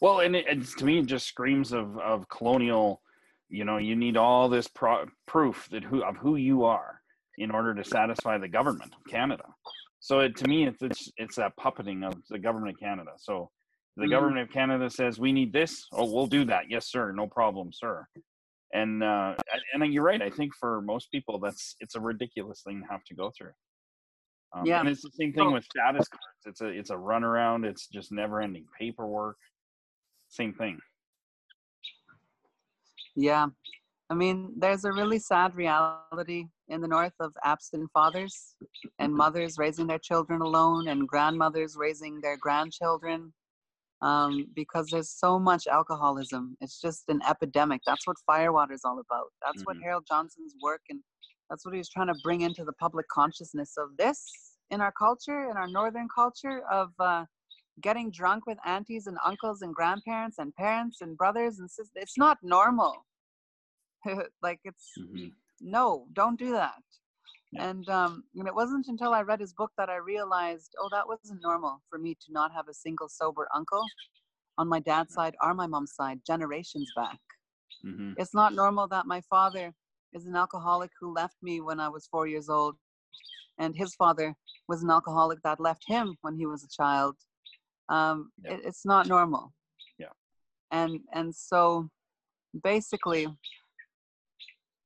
Well, 0.00 0.20
and 0.20 0.36
it, 0.36 0.46
to 0.78 0.84
me, 0.84 0.98
it 0.98 1.06
just 1.06 1.26
screams 1.26 1.72
of 1.72 1.98
of 1.98 2.28
colonial. 2.28 3.02
You 3.48 3.64
know, 3.64 3.78
you 3.78 3.96
need 3.96 4.16
all 4.16 4.48
this 4.48 4.68
pro- 4.68 5.06
proof 5.26 5.68
that 5.70 5.84
who 5.84 6.02
of 6.02 6.16
who 6.16 6.36
you 6.36 6.64
are. 6.64 7.00
In 7.38 7.50
order 7.50 7.74
to 7.74 7.84
satisfy 7.84 8.38
the 8.38 8.48
government 8.48 8.92
of 8.94 9.04
Canada. 9.10 9.44
So 10.00 10.20
it, 10.20 10.36
to 10.36 10.48
me, 10.48 10.66
it's, 10.66 10.82
it's 10.82 11.10
it's 11.16 11.36
that 11.36 11.52
puppeting 11.58 12.06
of 12.06 12.14
the 12.28 12.38
government 12.38 12.74
of 12.74 12.80
Canada. 12.80 13.12
So 13.18 13.50
the 13.96 14.06
Mhm. 14.06 14.10
government 14.10 14.38
of 14.40 14.50
Canada 14.50 14.90
says 14.90 15.18
we 15.18 15.32
need 15.32 15.52
this. 15.52 15.86
Oh, 15.92 16.12
we'll 16.12 16.26
do 16.26 16.44
that. 16.46 16.64
Yes, 16.70 16.86
sir. 16.86 17.12
No 17.12 17.26
problem, 17.26 17.72
sir. 17.72 18.06
And 18.72 19.02
uh, 19.02 19.34
and 19.72 19.82
and 19.82 19.92
you're 19.94 20.04
right. 20.04 20.20
I 20.22 20.30
think 20.30 20.52
for 20.54 20.82
most 20.82 21.10
people, 21.10 21.38
that's 21.38 21.74
it's 21.80 21.94
a 21.94 22.00
ridiculous 22.00 22.62
thing 22.62 22.82
to 22.82 22.88
have 22.92 23.02
to 23.04 23.14
go 23.14 23.30
through. 23.36 23.52
Um, 24.54 24.66
Yeah. 24.66 24.80
and 24.80 24.88
it's 24.88 25.02
the 25.02 25.10
same 25.10 25.32
thing 25.32 25.52
with 25.52 25.64
status 25.64 26.08
cards. 26.08 26.42
It's 26.46 26.60
a 26.60 26.66
it's 26.68 26.90
a 26.90 26.94
runaround. 26.96 27.64
It's 27.64 27.88
just 27.88 28.12
never 28.12 28.40
ending 28.40 28.66
paperwork. 28.78 29.36
Same 30.28 30.54
thing. 30.54 30.78
Yeah. 33.16 33.46
I 34.10 34.14
mean, 34.14 34.54
there's 34.56 34.84
a 34.84 34.92
really 34.92 35.18
sad 35.18 35.54
reality 35.54 36.46
in 36.68 36.80
the 36.80 36.88
north 36.88 37.14
of 37.20 37.32
absent 37.44 37.90
fathers 37.92 38.54
and 38.98 39.12
mothers 39.14 39.58
raising 39.58 39.86
their 39.86 39.98
children 39.98 40.40
alone 40.40 40.88
and 40.88 41.06
grandmothers 41.06 41.76
raising 41.76 42.20
their 42.20 42.36
grandchildren 42.36 43.32
um, 44.00 44.46
because 44.54 44.88
there's 44.90 45.10
so 45.10 45.38
much 45.38 45.66
alcoholism. 45.66 46.56
It's 46.60 46.80
just 46.80 47.04
an 47.08 47.20
epidemic. 47.28 47.82
That's 47.86 48.06
what 48.06 48.16
Firewater 48.26 48.72
is 48.72 48.82
all 48.84 48.98
about. 48.98 49.32
That's 49.44 49.62
what 49.66 49.76
Mhm. 49.76 49.82
Harold 49.82 50.06
Johnson's 50.08 50.54
work 50.62 50.82
and 50.88 51.02
that's 51.50 51.64
what 51.64 51.74
he 51.74 51.78
was 51.78 51.88
trying 51.88 52.08
to 52.08 52.14
bring 52.22 52.42
into 52.42 52.64
the 52.64 52.74
public 52.74 53.08
consciousness 53.08 53.76
of 53.78 53.96
this 53.96 54.58
in 54.70 54.80
our 54.80 54.92
culture, 54.92 55.50
in 55.50 55.56
our 55.56 55.66
northern 55.68 56.08
culture 56.14 56.62
of 56.70 56.92
uh, 56.98 57.24
getting 57.80 58.10
drunk 58.10 58.46
with 58.46 58.58
aunties 58.64 59.06
and 59.06 59.18
uncles 59.24 59.62
and 59.62 59.74
grandparents 59.74 60.38
and 60.38 60.54
parents 60.54 61.00
and 61.00 61.16
brothers 61.16 61.58
and 61.58 61.70
sisters. 61.70 62.02
It's 62.02 62.18
not 62.18 62.38
normal. 62.42 63.06
like 64.42 64.60
it's 64.64 64.94
Mhm. 64.98 65.32
no, 65.60 66.06
don't 66.12 66.38
do 66.38 66.52
that. 66.52 66.82
Yeah. 67.52 67.68
And 67.70 67.88
um, 67.88 68.24
and 68.34 68.46
it 68.46 68.54
wasn't 68.54 68.88
until 68.88 69.12
I 69.14 69.22
read 69.22 69.40
his 69.40 69.52
book 69.54 69.72
that 69.78 69.88
I 69.88 69.96
realized, 69.96 70.74
oh, 70.78 70.88
that 70.90 71.08
wasn't 71.08 71.42
normal 71.42 71.82
for 71.88 71.98
me 71.98 72.14
to 72.14 72.32
not 72.32 72.52
have 72.52 72.68
a 72.68 72.74
single 72.74 73.08
sober 73.08 73.48
uncle 73.54 73.84
on 74.58 74.68
my 74.68 74.80
dad's 74.80 75.14
side 75.14 75.36
or 75.42 75.54
my 75.54 75.66
mom's 75.66 75.94
side, 75.94 76.20
generations 76.26 76.92
back. 76.94 77.18
Mhm. 77.84 78.14
It's 78.18 78.34
not 78.34 78.54
normal 78.54 78.86
that 78.88 79.06
my 79.06 79.20
father 79.22 79.74
is 80.12 80.26
an 80.26 80.36
alcoholic 80.36 80.90
who 81.00 81.12
left 81.12 81.36
me 81.42 81.60
when 81.60 81.80
I 81.80 81.88
was 81.88 82.06
four 82.06 82.26
years 82.26 82.48
old, 82.48 82.76
and 83.58 83.74
his 83.76 83.94
father 83.94 84.36
was 84.68 84.82
an 84.82 84.90
alcoholic 84.90 85.40
that 85.42 85.60
left 85.60 85.84
him 85.86 86.16
when 86.22 86.34
he 86.36 86.46
was 86.46 86.64
a 86.64 86.68
child. 86.68 87.16
Um, 87.88 88.32
Yeah. 88.44 88.52
it, 88.52 88.60
it's 88.64 88.84
not 88.84 89.06
normal. 89.06 89.52
Yeah. 89.98 90.12
And 90.70 91.00
and 91.12 91.34
so, 91.34 91.88
basically, 92.62 93.26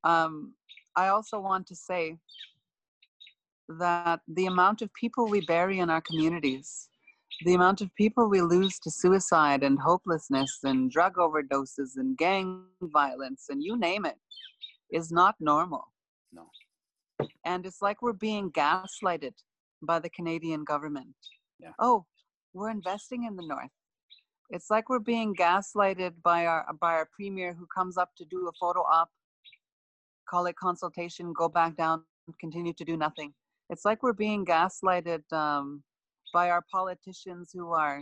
um, 0.04 0.54
I 0.96 1.08
also 1.08 1.40
want 1.40 1.66
to 1.68 1.74
say 1.74 2.18
that 3.68 4.20
the 4.28 4.46
amount 4.46 4.82
of 4.82 4.92
people 4.94 5.26
we 5.26 5.40
bury 5.40 5.78
in 5.78 5.88
our 5.90 6.00
communities, 6.00 6.88
the 7.44 7.54
amount 7.54 7.80
of 7.80 7.94
people 7.94 8.28
we 8.28 8.42
lose 8.42 8.78
to 8.80 8.90
suicide 8.90 9.62
and 9.62 9.78
hopelessness 9.78 10.58
and 10.64 10.90
drug 10.90 11.14
overdoses 11.16 11.96
and 11.96 12.16
gang 12.18 12.64
violence 12.82 13.46
and 13.48 13.62
you 13.62 13.78
name 13.78 14.04
it, 14.04 14.18
is 14.90 15.10
not 15.10 15.34
normal. 15.40 15.84
No. 16.32 16.46
And 17.44 17.64
it's 17.64 17.80
like 17.80 18.02
we're 18.02 18.12
being 18.12 18.50
gaslighted 18.50 19.32
by 19.80 19.98
the 19.98 20.10
Canadian 20.10 20.64
government. 20.64 21.14
Yeah. 21.58 21.72
Oh, 21.78 22.04
we're 22.52 22.70
investing 22.70 23.24
in 23.24 23.36
the 23.36 23.46
North. 23.46 23.70
It's 24.50 24.68
like 24.70 24.90
we're 24.90 24.98
being 24.98 25.34
gaslighted 25.34 26.12
by 26.22 26.46
our 26.46 26.66
by 26.78 26.92
our 26.92 27.08
premier 27.14 27.54
who 27.54 27.66
comes 27.74 27.96
up 27.96 28.10
to 28.18 28.24
do 28.26 28.48
a 28.48 28.52
photo 28.60 28.80
op, 28.80 29.08
call 30.28 30.46
it 30.46 30.56
consultation, 30.56 31.32
go 31.32 31.48
back 31.48 31.76
down, 31.76 32.02
continue 32.40 32.72
to 32.74 32.84
do 32.84 32.96
nothing. 32.96 33.32
It's 33.70 33.84
like 33.84 34.02
we're 34.02 34.12
being 34.12 34.44
gaslighted 34.44 35.30
um, 35.32 35.82
by 36.32 36.50
our 36.50 36.62
politicians 36.70 37.50
who 37.52 37.72
are 37.72 38.00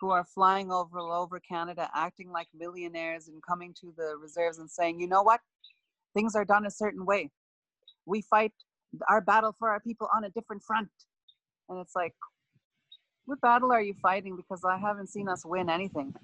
who 0.00 0.10
are 0.10 0.24
flying 0.24 0.72
over 0.72 0.98
over 0.98 1.40
Canada, 1.40 1.90
acting 1.94 2.30
like 2.30 2.48
millionaires 2.54 3.28
and 3.28 3.42
coming 3.46 3.74
to 3.80 3.92
the 3.96 4.16
reserves 4.16 4.58
and 4.58 4.70
saying, 4.70 4.98
you 4.98 5.06
know 5.06 5.22
what, 5.22 5.40
things 6.14 6.34
are 6.34 6.44
done 6.44 6.66
a 6.66 6.70
certain 6.70 7.04
way. 7.04 7.30
We 8.06 8.22
fight 8.22 8.52
our 9.08 9.20
battle 9.20 9.54
for 9.58 9.68
our 9.68 9.80
people 9.80 10.08
on 10.14 10.24
a 10.24 10.30
different 10.30 10.62
front, 10.62 10.88
and 11.68 11.78
it's 11.78 11.94
like, 11.94 12.14
what 13.26 13.40
battle 13.40 13.72
are 13.72 13.82
you 13.82 13.94
fighting? 14.02 14.36
Because 14.36 14.64
I 14.64 14.78
haven't 14.78 15.08
seen 15.08 15.28
us 15.28 15.44
win 15.44 15.68
anything. 15.68 16.14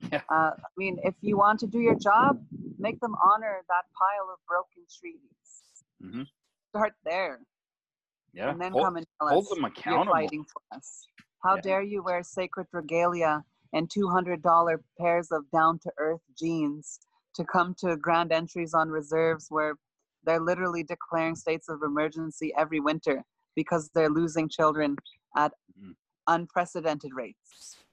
Yeah. 0.00 0.22
Uh, 0.30 0.50
I 0.56 0.68
mean, 0.76 0.98
if 1.02 1.14
you 1.20 1.36
want 1.36 1.60
to 1.60 1.66
do 1.66 1.78
your 1.80 1.94
job, 1.98 2.44
make 2.78 3.00
them 3.00 3.14
honor 3.22 3.62
that 3.68 3.84
pile 3.98 4.32
of 4.32 4.38
broken 4.46 4.84
treaties. 5.00 5.62
Mhm. 6.02 6.26
Start 6.70 6.94
there 7.04 7.44
Yeah. 8.32 8.50
and 8.50 8.60
then 8.60 8.72
hold, 8.72 8.84
come 8.84 8.96
and 8.96 9.06
tell 9.18 9.28
hold 9.28 9.44
us 9.44 9.50
them 9.50 9.72
you're 9.86 10.04
fighting 10.06 10.44
for 10.44 10.62
us. 10.72 11.06
How 11.42 11.56
Yeah. 11.56 11.60
dare 11.62 11.82
you 11.82 12.02
wear 12.02 12.22
sacred 12.22 12.66
regalia 12.72 13.44
and 13.72 13.88
$200 13.90 14.82
pairs 14.98 15.30
of 15.30 15.50
down 15.50 15.78
to 15.80 15.92
earth 15.98 16.22
jeans 16.36 17.00
to 17.34 17.44
come 17.44 17.74
to 17.76 17.96
grand 17.96 18.32
entries 18.32 18.74
on 18.74 18.90
reserves 18.90 19.50
where 19.50 19.76
they're 20.24 20.40
literally 20.40 20.82
declaring 20.82 21.36
states 21.36 21.68
of 21.68 21.82
emergency 21.82 22.52
every 22.56 22.80
winter 22.80 23.24
because 23.54 23.90
they're 23.90 24.08
losing 24.10 24.48
children 24.48 24.96
at 25.36 25.52
Mhm. 25.78 25.96
unprecedented 26.26 27.12
rates. 27.14 27.84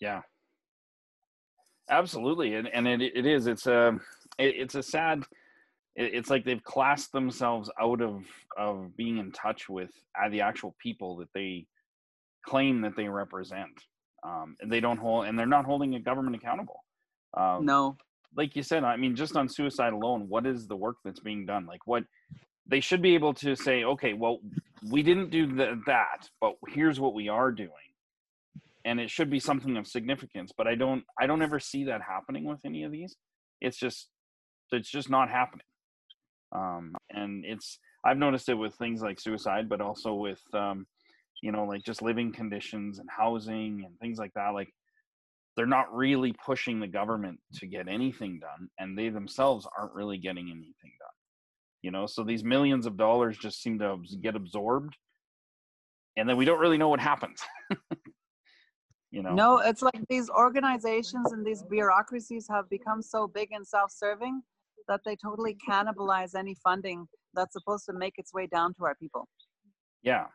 Yeah. 0.00 0.22
Absolutely, 1.90 2.54
and 2.54 2.68
and 2.68 2.86
it 2.86 3.00
it 3.14 3.26
is 3.26 3.46
it's 3.46 3.66
a 3.66 3.98
it, 4.38 4.54
it's 4.56 4.74
a 4.76 4.82
sad. 4.82 5.24
It, 5.96 6.14
it's 6.14 6.30
like 6.30 6.44
they've 6.44 6.62
classed 6.62 7.12
themselves 7.12 7.70
out 7.80 8.00
of 8.00 8.24
of 8.56 8.96
being 8.96 9.18
in 9.18 9.32
touch 9.32 9.68
with 9.68 9.90
uh, 10.20 10.28
the 10.28 10.40
actual 10.40 10.74
people 10.80 11.16
that 11.16 11.28
they 11.34 11.66
claim 12.46 12.80
that 12.82 12.96
they 12.96 13.08
represent, 13.08 13.72
um, 14.24 14.56
and 14.60 14.72
they 14.72 14.80
don't 14.80 14.98
hold 14.98 15.26
and 15.26 15.38
they're 15.38 15.46
not 15.46 15.64
holding 15.64 15.94
a 15.96 16.00
government 16.00 16.36
accountable. 16.36 16.84
Um, 17.36 17.66
No. 17.66 17.96
like 18.36 18.56
you 18.56 18.62
said, 18.62 18.84
I 18.84 18.96
mean, 18.96 19.14
just 19.16 19.36
on 19.36 19.48
suicide 19.48 19.92
alone, 19.92 20.26
what 20.28 20.46
is 20.46 20.66
the 20.66 20.76
work 20.76 20.96
that's 21.04 21.20
being 21.20 21.44
done? 21.46 21.66
Like, 21.66 21.86
what 21.86 22.04
they 22.66 22.80
should 22.80 23.02
be 23.02 23.14
able 23.14 23.34
to 23.34 23.54
say, 23.56 23.84
okay, 23.84 24.12
well, 24.14 24.38
we 24.90 25.02
didn't 25.02 25.30
do 25.30 25.46
the, 25.46 25.80
that, 25.86 26.28
but 26.40 26.54
here's 26.68 26.98
what 27.00 27.14
we 27.14 27.28
are 27.28 27.50
doing, 27.52 27.89
and 28.84 29.00
it 29.00 29.10
should 29.10 29.30
be 29.30 29.40
something 29.40 29.76
of 29.76 29.86
significance. 29.86 30.52
But 30.56 30.66
I 30.66 30.74
don't, 30.74 31.04
I 31.20 31.26
don't 31.26 31.42
ever 31.42 31.60
see 31.60 31.84
that 31.84 32.00
happening 32.02 32.44
with 32.44 32.60
any 32.64 32.84
of 32.84 32.92
these. 32.92 33.16
It's 33.60 33.78
just, 33.78 34.08
it's 34.72 34.90
just 34.90 35.10
not 35.10 35.30
happening. 35.30 35.66
Um, 36.54 36.94
and 37.10 37.44
it's, 37.44 37.78
I've 38.04 38.18
noticed 38.18 38.48
it 38.48 38.54
with 38.54 38.74
things 38.74 39.02
like 39.02 39.20
suicide, 39.20 39.68
but 39.68 39.80
also 39.80 40.14
with, 40.14 40.42
um, 40.54 40.86
you 41.42 41.52
know, 41.52 41.64
like 41.64 41.84
just 41.84 42.02
living 42.02 42.32
conditions 42.32 42.98
and 42.98 43.08
housing 43.10 43.84
and 43.86 43.98
things 43.98 44.18
like 44.18 44.32
that. 44.34 44.50
Like 44.50 44.68
they're 45.56 45.66
not 45.66 45.94
really 45.94 46.32
pushing 46.44 46.80
the 46.80 46.86
government 46.86 47.38
to 47.54 47.66
get 47.66 47.88
anything 47.88 48.40
done 48.40 48.68
and 48.78 48.96
they 48.96 49.08
themselves 49.08 49.68
aren't 49.76 49.94
really 49.94 50.18
getting 50.18 50.46
anything 50.46 50.92
done 50.98 51.10
you 51.82 51.90
know 51.90 52.06
so 52.06 52.22
these 52.22 52.44
millions 52.44 52.86
of 52.86 52.96
dollars 52.96 53.36
just 53.36 53.62
seem 53.62 53.78
to 53.78 53.98
get 54.22 54.36
absorbed 54.36 54.96
and 56.16 56.28
then 56.28 56.36
we 56.36 56.44
don't 56.44 56.60
really 56.60 56.78
know 56.78 56.88
what 56.88 57.00
happens 57.00 57.42
you 59.10 59.22
know 59.22 59.34
No, 59.34 59.58
it's 59.58 59.82
like 59.82 60.00
these 60.08 60.28
organizations 60.30 61.32
and 61.32 61.44
these 61.44 61.62
bureaucracies 61.64 62.46
have 62.48 62.68
become 62.70 63.02
so 63.02 63.26
big 63.26 63.48
and 63.52 63.66
self 63.66 63.90
serving 63.90 64.42
that 64.88 65.00
they 65.04 65.16
totally 65.16 65.56
cannibalize 65.68 66.34
any 66.34 66.54
funding 66.62 67.06
that's 67.34 67.52
supposed 67.52 67.84
to 67.86 67.92
make 67.92 68.14
its 68.18 68.32
way 68.32 68.46
down 68.46 68.74
to 68.74 68.84
our 68.84 68.94
people. 68.94 69.28
yeah 70.02 70.26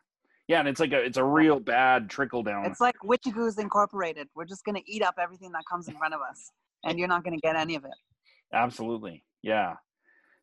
yeah 0.48 0.60
and 0.60 0.68
it's 0.68 0.80
like 0.80 0.92
a 0.92 1.00
it's 1.08 1.18
a 1.18 1.24
real 1.24 1.58
bad 1.60 2.08
trickle 2.08 2.42
down 2.42 2.64
It's 2.66 2.80
like 2.80 2.96
Witchy 3.02 3.32
Goose 3.32 3.58
Incorporated. 3.58 4.28
We're 4.34 4.44
just 4.54 4.64
going 4.64 4.76
to 4.76 4.90
eat 4.90 5.02
up 5.02 5.16
everything 5.18 5.52
that 5.52 5.64
comes 5.70 5.88
in 5.88 5.96
front 5.96 6.14
of 6.14 6.20
us, 6.30 6.52
and 6.84 6.98
you're 6.98 7.08
not 7.08 7.24
going 7.24 7.34
to 7.34 7.40
get 7.40 7.56
any 7.56 7.74
of 7.74 7.84
it. 7.84 7.98
absolutely 8.52 9.24
yeah 9.42 9.74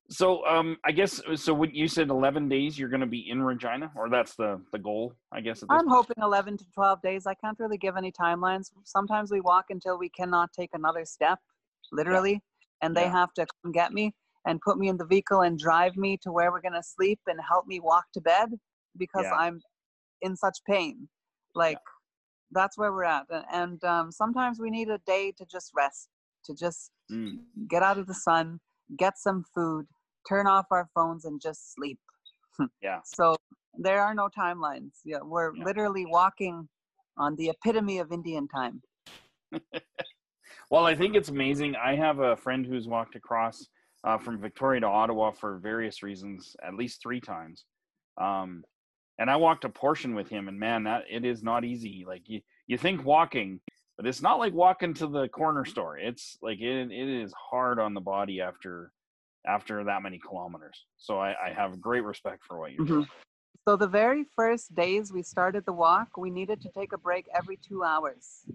so 0.09 0.45
um 0.45 0.77
i 0.83 0.91
guess 0.91 1.21
so 1.35 1.53
what 1.53 1.73
you 1.73 1.87
said 1.87 2.09
11 2.09 2.49
days 2.49 2.77
you're 2.77 2.89
going 2.89 3.01
to 3.01 3.07
be 3.07 3.29
in 3.29 3.41
regina 3.41 3.91
or 3.95 4.09
that's 4.09 4.35
the 4.35 4.59
the 4.71 4.79
goal 4.79 5.13
i 5.31 5.39
guess 5.39 5.63
I'm 5.69 5.87
hoping 5.87 6.17
11 6.21 6.57
to 6.57 6.65
12 6.73 7.01
days. 7.01 7.25
I 7.25 7.33
can't 7.35 7.57
really 7.59 7.77
give 7.77 7.95
any 7.95 8.11
timelines. 8.11 8.71
Sometimes 8.83 9.31
we 9.31 9.39
walk 9.39 9.65
until 9.69 9.97
we 9.97 10.09
cannot 10.09 10.51
take 10.53 10.71
another 10.73 11.05
step, 11.05 11.39
literally, 11.91 12.41
and 12.81 12.95
they 12.95 13.03
Yeah. 13.03 13.11
have 13.11 13.33
to 13.35 13.45
come 13.63 13.71
get 13.71 13.93
me 13.93 14.13
and 14.45 14.59
put 14.61 14.77
me 14.77 14.89
in 14.89 14.97
the 14.97 15.05
vehicle 15.05 15.41
and 15.41 15.57
drive 15.57 15.95
me 15.95 16.17
to 16.21 16.31
where 16.31 16.51
we're 16.51 16.61
going 16.61 16.73
to 16.73 16.83
sleep 16.83 17.19
and 17.27 17.39
help 17.47 17.65
me 17.65 17.79
walk 17.79 18.05
to 18.13 18.21
bed 18.21 18.49
because 18.97 19.23
Yeah. 19.23 19.37
I'm 19.37 19.61
in 20.21 20.35
such 20.35 20.57
pain. 20.67 21.07
Like, 21.55 21.79
that's 22.51 22.77
where 22.77 22.91
we're 22.91 23.05
at. 23.05 23.25
A- 23.31 23.45
And 23.51 23.83
um, 23.85 24.11
sometimes 24.11 24.59
we 24.59 24.69
need 24.69 24.89
a 24.89 24.99
day 25.05 25.31
to 25.37 25.45
just 25.45 25.71
rest, 25.73 26.09
to 26.45 26.53
just 26.53 26.91
Mm, 27.11 27.39
get 27.67 27.83
out 27.83 27.97
of 27.97 28.07
the 28.07 28.13
sun, 28.13 28.59
get 28.97 29.17
some 29.17 29.43
food, 29.53 29.85
turn 30.27 30.47
off 30.47 30.65
our 30.71 30.89
phones, 30.95 31.25
and 31.25 31.41
just 31.41 31.73
sleep. 31.73 31.99
yeah 32.81 32.99
So 33.05 33.35
there 33.77 34.01
are 34.01 34.13
no 34.13 34.29
timelines. 34.29 34.99
Yeah, 35.03 35.19
we're 35.23 35.55
Yeah. 35.55 35.63
literally 35.65 36.05
walking 36.05 36.67
on 37.17 37.35
the 37.35 37.49
epitome 37.49 37.99
of 37.99 38.11
Indian 38.11 38.47
time. 38.47 38.81
Well, 40.69 40.85
I 40.85 40.95
think 40.95 41.15
it's 41.15 41.29
amazing. 41.29 41.75
I 41.75 41.95
have 41.95 42.19
a 42.19 42.35
friend 42.35 42.65
who's 42.65 42.87
walked 42.87 43.15
across 43.15 43.67
uh, 44.03 44.17
from 44.17 44.39
Victoria 44.39 44.81
to 44.81 44.87
Ottawa 44.87 45.31
for 45.31 45.59
various 45.59 46.03
reasons, 46.03 46.55
at 46.65 46.73
least 46.73 47.01
three 47.01 47.21
times. 47.21 47.65
Um, 48.19 48.63
and 49.19 49.29
I 49.29 49.35
walked 49.35 49.65
a 49.65 49.69
portion 49.69 50.15
with 50.15 50.29
him, 50.29 50.47
and 50.47 50.59
man, 50.59 50.83
that 50.85 51.03
it 51.09 51.25
is 51.25 51.43
not 51.43 51.63
easy. 51.63 52.05
Like 52.07 52.23
you, 52.27 52.41
you 52.67 52.77
think 52.77 53.05
walking, 53.05 53.59
but 53.97 54.07
it's 54.07 54.21
not 54.21 54.39
like 54.39 54.53
walking 54.53 54.93
to 54.95 55.07
the 55.07 55.27
corner 55.29 55.65
store. 55.65 55.97
It's 55.97 56.37
like 56.41 56.59
it, 56.59 56.91
it 56.91 57.21
is 57.21 57.33
hard 57.33 57.79
on 57.79 57.93
the 57.93 58.01
body 58.01 58.41
after 58.41 58.91
after 59.45 59.83
that 59.83 60.01
many 60.01 60.19
kilometers. 60.19 60.85
So 60.97 61.19
I, 61.19 61.35
I 61.47 61.53
have 61.53 61.79
great 61.81 62.03
respect 62.03 62.43
for 62.47 62.59
what 62.59 62.71
you're 62.71 62.85
mm-hmm. 62.85 62.93
doing. 62.93 63.07
So 63.67 63.75
the 63.75 63.87
very 63.87 64.25
first 64.35 64.73
days 64.75 65.11
we 65.13 65.21
started 65.23 65.65
the 65.65 65.73
walk, 65.73 66.17
we 66.17 66.29
needed 66.29 66.61
to 66.61 66.69
take 66.69 66.93
a 66.93 66.97
break 66.97 67.25
every 67.35 67.57
two 67.57 67.83
hours. 67.83 68.45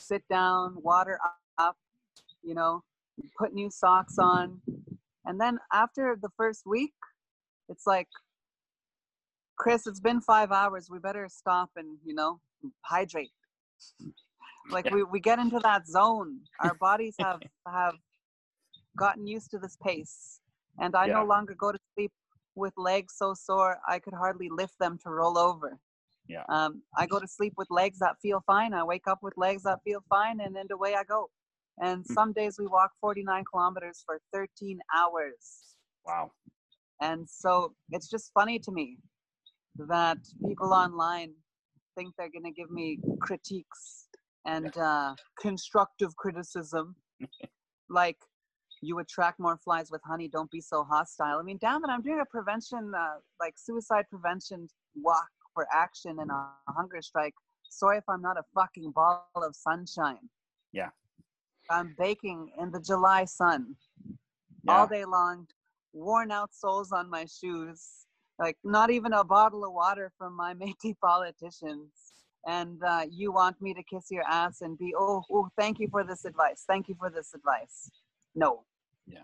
Sit 0.00 0.22
down, 0.28 0.76
water 0.82 1.18
up, 1.58 1.76
you 2.42 2.54
know, 2.54 2.82
put 3.38 3.54
new 3.54 3.70
socks 3.70 4.18
on. 4.18 4.60
And 5.24 5.40
then 5.40 5.58
after 5.72 6.16
the 6.20 6.30
first 6.36 6.66
week, 6.66 6.94
it's 7.68 7.86
like, 7.86 8.08
Chris, 9.56 9.86
it's 9.86 10.00
been 10.00 10.20
five 10.20 10.52
hours. 10.52 10.88
We 10.90 10.98
better 10.98 11.28
stop 11.28 11.70
and, 11.76 11.98
you 12.04 12.14
know, 12.14 12.40
hydrate. 12.82 13.32
Like 14.70 14.86
yeah. 14.86 14.94
we, 14.94 15.04
we 15.04 15.20
get 15.20 15.38
into 15.38 15.58
that 15.60 15.86
zone. 15.86 16.40
Our 16.60 16.74
bodies 16.80 17.14
have 17.18 17.40
have 17.66 17.94
gotten 18.96 19.26
used 19.26 19.50
to 19.50 19.58
this 19.58 19.76
pace. 19.82 20.40
And 20.78 20.94
I 20.94 21.06
yeah. 21.06 21.14
no 21.14 21.24
longer 21.24 21.54
go 21.54 21.72
to 21.72 21.78
sleep 21.94 22.12
with 22.54 22.72
legs 22.76 23.14
so 23.16 23.34
sore 23.34 23.78
I 23.88 23.98
could 23.98 24.14
hardly 24.14 24.48
lift 24.50 24.74
them 24.80 24.98
to 25.04 25.10
roll 25.10 25.38
over. 25.38 25.78
Yeah. 26.28 26.42
Um, 26.48 26.82
I 26.96 27.06
go 27.06 27.20
to 27.20 27.28
sleep 27.28 27.54
with 27.56 27.68
legs 27.70 27.98
that 28.00 28.16
feel 28.20 28.42
fine. 28.46 28.74
I 28.74 28.82
wake 28.82 29.06
up 29.06 29.20
with 29.22 29.34
legs 29.36 29.62
that 29.62 29.78
feel 29.84 30.02
fine, 30.08 30.40
and 30.40 30.56
then 30.56 30.66
away 30.72 30.94
I 30.94 31.04
go. 31.04 31.28
And 31.78 32.02
mm. 32.02 32.12
some 32.12 32.32
days 32.32 32.56
we 32.58 32.66
walk 32.66 32.90
49 33.00 33.44
kilometers 33.50 34.02
for 34.04 34.20
13 34.32 34.78
hours. 34.94 35.76
Wow. 36.04 36.32
And 37.00 37.28
so 37.28 37.74
it's 37.90 38.08
just 38.08 38.32
funny 38.32 38.58
to 38.60 38.72
me 38.72 38.98
that 39.76 40.18
people 40.46 40.72
online 40.72 41.32
think 41.94 42.14
they're 42.16 42.30
going 42.30 42.44
to 42.44 42.50
give 42.50 42.70
me 42.70 42.98
critiques 43.20 44.05
and 44.46 44.76
uh, 44.76 45.14
constructive 45.40 46.16
criticism. 46.16 46.96
like, 47.90 48.18
you 48.82 48.98
attract 48.98 49.40
more 49.40 49.58
flies 49.64 49.90
with 49.90 50.00
honey. 50.04 50.28
Don't 50.28 50.50
be 50.50 50.60
so 50.60 50.84
hostile. 50.84 51.38
I 51.38 51.42
mean, 51.42 51.58
damn 51.60 51.84
it, 51.84 51.90
I'm 51.90 52.02
doing 52.02 52.20
a 52.20 52.26
prevention, 52.26 52.92
uh, 52.96 53.16
like 53.40 53.54
suicide 53.56 54.04
prevention 54.10 54.68
walk 54.94 55.28
for 55.54 55.66
action 55.72 56.18
and 56.20 56.30
a 56.30 56.48
hunger 56.68 57.00
strike. 57.02 57.34
Sorry 57.68 57.98
if 57.98 58.04
I'm 58.08 58.22
not 58.22 58.38
a 58.38 58.42
fucking 58.54 58.92
ball 58.92 59.26
of 59.34 59.56
sunshine. 59.56 60.28
Yeah. 60.72 60.90
I'm 61.70 61.94
baking 61.98 62.50
in 62.60 62.70
the 62.70 62.80
July 62.80 63.24
sun 63.24 63.74
yeah. 64.64 64.78
all 64.78 64.86
day 64.86 65.04
long, 65.04 65.46
worn 65.92 66.30
out 66.30 66.54
soles 66.54 66.92
on 66.92 67.10
my 67.10 67.24
shoes, 67.24 68.06
like 68.38 68.56
not 68.62 68.90
even 68.90 69.12
a 69.12 69.24
bottle 69.24 69.64
of 69.64 69.72
water 69.72 70.12
from 70.18 70.36
my 70.36 70.54
Métis 70.60 70.94
politicians. 71.02 71.90
And 72.46 72.80
uh, 72.82 73.02
you 73.10 73.32
want 73.32 73.60
me 73.60 73.74
to 73.74 73.82
kiss 73.82 74.06
your 74.10 74.22
ass 74.22 74.60
and 74.60 74.78
be, 74.78 74.94
oh, 74.96 75.24
oh, 75.32 75.48
thank 75.58 75.80
you 75.80 75.88
for 75.90 76.04
this 76.04 76.24
advice. 76.24 76.64
Thank 76.66 76.88
you 76.88 76.94
for 76.98 77.10
this 77.10 77.34
advice. 77.34 77.90
No. 78.36 78.62
Yeah. 79.06 79.20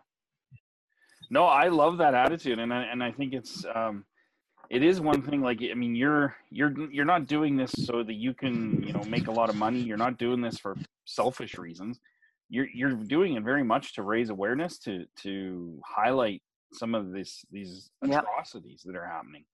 No, 1.30 1.44
I 1.44 1.68
love 1.68 1.98
that 1.98 2.14
attitude, 2.14 2.58
and 2.58 2.74
I, 2.74 2.82
and 2.82 3.02
I 3.02 3.12
think 3.12 3.32
it's 3.32 3.64
um, 3.74 4.04
it 4.68 4.82
is 4.82 5.00
one 5.00 5.22
thing. 5.22 5.40
Like 5.40 5.61
I 5.70 5.74
mean, 5.74 5.94
you're 5.94 6.37
you're 6.50 6.74
you're 6.90 7.04
not 7.04 7.26
doing 7.26 7.56
this 7.56 7.72
so 7.87 8.02
that 8.02 8.14
you 8.14 8.35
can 8.35 8.82
you 8.82 8.92
know 8.92 9.02
make 9.04 9.28
a 9.28 9.30
lot 9.30 9.48
of 9.48 9.56
money. 9.56 9.80
You're 9.80 9.96
not 9.96 10.18
doing 10.18 10.40
this 10.40 10.58
for 10.58 10.76
selfish 11.04 11.56
reasons. 11.56 12.00
You're 12.48 12.68
you're 12.74 12.90
doing 12.90 13.37
it 13.37 13.44
very 13.44 13.62
much 13.62 13.94
to 13.94 14.02
raise 14.02 14.30
awareness 14.30 14.78
to 14.80 15.04
to 15.22 15.80
highlight 15.87 16.42
some 16.72 16.94
of 16.94 17.12
this 17.12 17.44
these 17.50 17.90
atrocities 18.02 18.82
yep. 18.85 18.92
that 18.92 18.98
are 18.98 19.06
happening, 19.06 19.44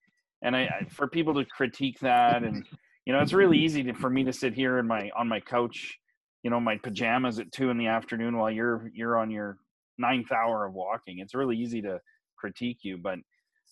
and 0.42 0.57
I, 0.57 0.62
I 0.62 0.87
for 0.88 1.07
people 1.07 1.35
to 1.35 1.44
critique 1.44 1.98
that 2.00 2.42
and 2.42 2.64
you 3.09 3.14
know 3.14 3.21
it's 3.21 3.33
really 3.33 3.59
easy 3.59 3.83
to, 3.83 3.94
for 3.94 4.11
me 4.11 4.23
to 4.23 4.33
sit 4.33 4.53
here 4.53 4.79
in 4.79 4.87
my 4.87 5.11
on 5.16 5.27
my 5.27 5.40
couch 5.40 5.99
you 6.44 6.51
know 6.51 6.61
my 6.61 6.77
pajamas 6.77 7.40
at 7.40 7.51
two 7.51 7.71
in 7.71 7.79
the 7.79 7.87
afternoon 7.87 8.37
while 8.37 8.51
you're 8.51 8.90
you're 8.94 9.18
on 9.18 9.31
your 9.31 9.57
ninth 9.97 10.31
hour 10.31 10.66
of 10.66 10.75
walking 10.75 11.18
it's 11.18 11.35
really 11.35 11.57
easy 11.57 11.83
to 11.83 11.99
critique 12.37 12.79
you 12.83 12.97
but 12.97 13.18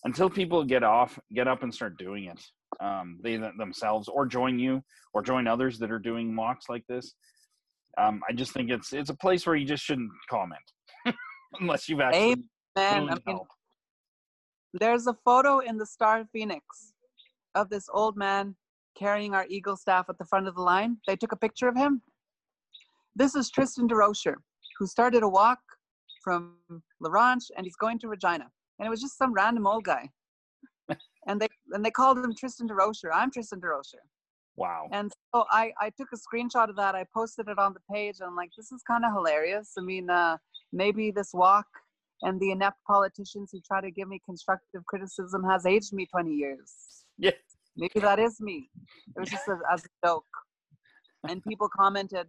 until 0.05 0.29
people 0.29 0.65
get 0.65 0.83
off 0.83 1.19
get 1.35 1.47
up 1.47 1.63
and 1.63 1.73
start 1.73 1.97
doing 1.99 2.25
it 2.25 2.43
um, 2.81 3.19
they 3.23 3.37
themselves 3.59 4.09
or 4.09 4.27
join 4.27 4.59
you 4.59 4.83
or 5.15 5.23
join 5.23 5.47
others 5.47 5.79
that 5.79 5.93
are 5.93 6.01
doing 6.01 6.35
walks 6.35 6.69
like 6.69 6.85
this 6.89 7.15
um, 7.99 8.21
i 8.29 8.33
just 8.33 8.53
think 8.53 8.71
it's 8.71 8.93
it's 8.93 9.11
a 9.11 9.17
place 9.17 9.47
where 9.47 9.55
you 9.55 9.67
just 9.67 9.85
shouldn't 9.85 10.11
comment 10.29 10.61
unless 11.61 11.89
you've 11.89 12.01
actually 12.01 12.43
Amen. 12.79 13.09
I 13.09 13.17
mean, 13.27 13.39
there's 14.75 15.07
a 15.07 15.17
photo 15.25 15.61
in 15.61 15.79
the 15.79 15.87
star 15.87 16.27
phoenix 16.31 16.93
of 17.55 17.71
this 17.71 17.89
old 17.91 18.19
man 18.19 18.55
carrying 18.99 19.35
our 19.35 19.47
eagle 19.49 19.77
staff 19.77 20.07
at 20.09 20.19
the 20.19 20.25
front 20.25 20.49
of 20.49 20.55
the 20.55 20.63
line 20.63 20.97
they 21.07 21.17
took 21.17 21.33
a 21.33 21.37
picture 21.37 21.69
of 21.69 21.77
him 21.77 22.03
this 23.17 23.35
is 23.35 23.51
Tristen 23.51 23.89
Durocher, 23.89 24.35
who 24.79 24.87
started 24.87 25.23
a 25.23 25.29
walk 25.29 25.59
from 26.23 26.57
La 27.01 27.11
Ronge 27.11 27.47
and 27.57 27.65
he's 27.65 27.77
going 27.77 27.99
to 28.01 28.09
Regina. 28.09 28.47
And 28.79 28.87
it 28.87 28.91
was 28.91 29.01
just 29.01 29.17
some 29.17 29.33
random 29.33 29.67
old 29.67 29.85
guy. 29.85 30.11
and 31.27 31.41
they 31.41 31.49
and 31.71 31.83
they 31.83 31.91
called 31.91 32.19
him 32.19 32.35
Tristen 32.39 32.69
Durocher. 32.69 33.09
I'm 33.15 33.31
Tristen 33.31 33.59
Durocher. 33.59 34.05
Wow. 34.57 34.89
And 34.93 35.11
so 35.35 35.45
I, 35.51 35.73
I 35.81 35.91
took 35.97 36.09
a 36.13 36.17
screenshot 36.17 36.69
of 36.69 36.77
that. 36.77 36.95
I 36.95 37.07
posted 37.15 37.49
it 37.49 37.59
on 37.59 37.73
the 37.73 37.81
page. 37.91 38.17
And 38.21 38.29
I'm 38.29 38.37
like, 38.37 38.51
this 38.55 38.71
is 38.71 38.83
kind 38.87 39.05
of 39.05 39.13
hilarious. 39.13 39.73
I 39.79 39.83
mean, 39.83 40.11
uh, 40.11 40.37
maybe 40.73 41.11
this 41.11 41.31
walk 41.33 41.67
and 42.21 42.39
the 42.39 42.51
inept 42.51 42.79
politicians 42.87 43.51
who 43.51 43.61
try 43.67 43.81
to 43.81 43.91
give 43.91 44.09
me 44.09 44.21
constructive 44.27 44.85
criticism 44.87 45.43
has 45.45 45.65
aged 45.65 45.95
me 45.95 46.07
20 46.07 46.33
years. 46.33 46.73
Yeah. 47.19 47.31
Maybe 47.77 48.01
that 48.01 48.19
is 48.19 48.41
me. 48.41 48.71
It 49.17 49.21
was 49.21 49.29
just 49.29 49.49
a, 49.49 49.59
as 49.73 49.85
a 49.85 50.07
joke. 50.07 50.25
And 51.29 51.43
people 51.43 51.69
commented, 51.69 52.27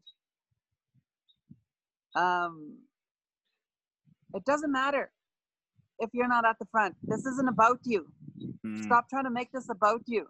um, 2.15 2.77
it 4.33 4.43
doesn't 4.45 4.71
matter 4.71 5.11
if 5.99 6.09
you're 6.13 6.27
not 6.27 6.45
at 6.45 6.57
the 6.59 6.65
front. 6.65 6.95
This 7.03 7.25
isn't 7.25 7.47
about 7.47 7.79
you. 7.83 8.07
Mm. 8.65 8.83
Stop 8.83 9.09
trying 9.09 9.23
to 9.23 9.29
make 9.29 9.51
this 9.51 9.69
about 9.69 10.01
you. 10.05 10.27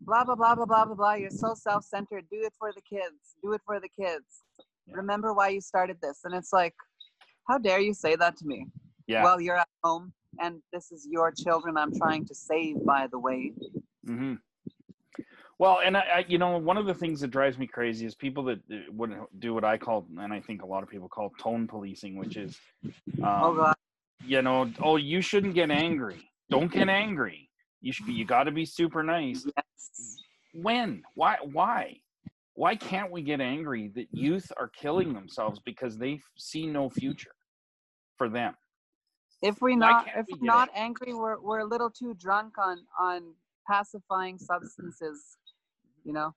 Blah, 0.00 0.24
blah, 0.24 0.34
blah, 0.34 0.54
blah, 0.54 0.66
blah, 0.66 0.84
blah, 0.84 0.94
blah. 0.94 1.14
You're 1.14 1.30
so 1.30 1.54
self 1.54 1.84
centered. 1.84 2.24
Do 2.30 2.42
it 2.42 2.52
for 2.58 2.72
the 2.72 2.82
kids. 2.82 3.36
Do 3.42 3.52
it 3.52 3.62
for 3.64 3.80
the 3.80 3.88
kids. 3.88 4.42
Yeah. 4.86 4.96
Remember 4.96 5.32
why 5.32 5.48
you 5.48 5.60
started 5.60 5.98
this. 6.02 6.20
And 6.24 6.34
it's 6.34 6.52
like, 6.52 6.74
how 7.48 7.58
dare 7.58 7.80
you 7.80 7.94
say 7.94 8.16
that 8.16 8.36
to 8.38 8.46
me? 8.46 8.66
Yeah. 9.06 9.22
Well, 9.22 9.40
you're 9.40 9.56
at 9.56 9.68
home 9.82 10.12
and 10.40 10.60
this 10.72 10.92
is 10.92 11.06
your 11.10 11.30
children 11.32 11.76
I'm 11.76 11.94
trying 11.94 12.26
to 12.26 12.34
save, 12.34 12.84
by 12.84 13.06
the 13.10 13.18
way. 13.18 13.52
Mm-hmm. 14.06 14.34
Well, 15.58 15.78
and 15.84 15.96
I, 15.96 16.00
I, 16.00 16.24
you 16.26 16.38
know, 16.38 16.58
one 16.58 16.76
of 16.76 16.86
the 16.86 16.94
things 16.94 17.20
that 17.20 17.30
drives 17.30 17.58
me 17.58 17.66
crazy 17.66 18.06
is 18.06 18.14
people 18.14 18.42
that 18.44 18.58
wouldn't 18.90 19.40
do 19.40 19.54
what 19.54 19.64
I 19.64 19.78
call, 19.78 20.06
and 20.18 20.32
I 20.32 20.40
think 20.40 20.62
a 20.62 20.66
lot 20.66 20.82
of 20.82 20.88
people 20.88 21.08
call 21.08 21.32
tone 21.40 21.68
policing, 21.68 22.16
which 22.16 22.36
is, 22.36 22.58
oh, 22.84 23.24
um, 23.24 23.42
oh 23.42 23.54
God, 23.54 23.74
you 24.26 24.42
know, 24.42 24.70
oh, 24.82 24.96
you 24.96 25.20
shouldn't 25.20 25.54
get 25.54 25.70
angry. 25.70 26.28
Don't 26.50 26.72
get 26.72 26.88
angry. 26.88 27.48
You 27.80 27.92
should. 27.92 28.06
Be, 28.06 28.12
You 28.12 28.24
got 28.24 28.44
to 28.44 28.50
be 28.50 28.64
super 28.64 29.02
nice. 29.02 29.46
Yes. 29.56 30.16
When? 30.54 31.02
Why? 31.14 31.36
Why? 31.42 31.98
Why 32.54 32.76
can't 32.76 33.10
we 33.10 33.22
get 33.22 33.40
angry 33.40 33.90
that 33.94 34.06
youth 34.12 34.50
are 34.56 34.68
killing 34.68 35.12
themselves 35.12 35.60
because 35.64 35.98
they 35.98 36.20
see 36.36 36.66
no 36.66 36.88
future 36.88 37.34
for 38.16 38.28
them? 38.28 38.54
If 39.42 39.60
we 39.60 39.76
not, 39.76 40.06
if 40.16 40.26
we 40.32 40.46
not 40.46 40.70
angry, 40.74 41.08
angry, 41.08 41.14
we're 41.14 41.40
we're 41.40 41.58
a 41.60 41.64
little 41.64 41.90
too 41.90 42.14
drunk 42.14 42.56
on 42.58 42.86
on 42.98 43.34
pacifying 43.66 44.38
substances 44.38 45.38
you 46.04 46.12
know? 46.12 46.34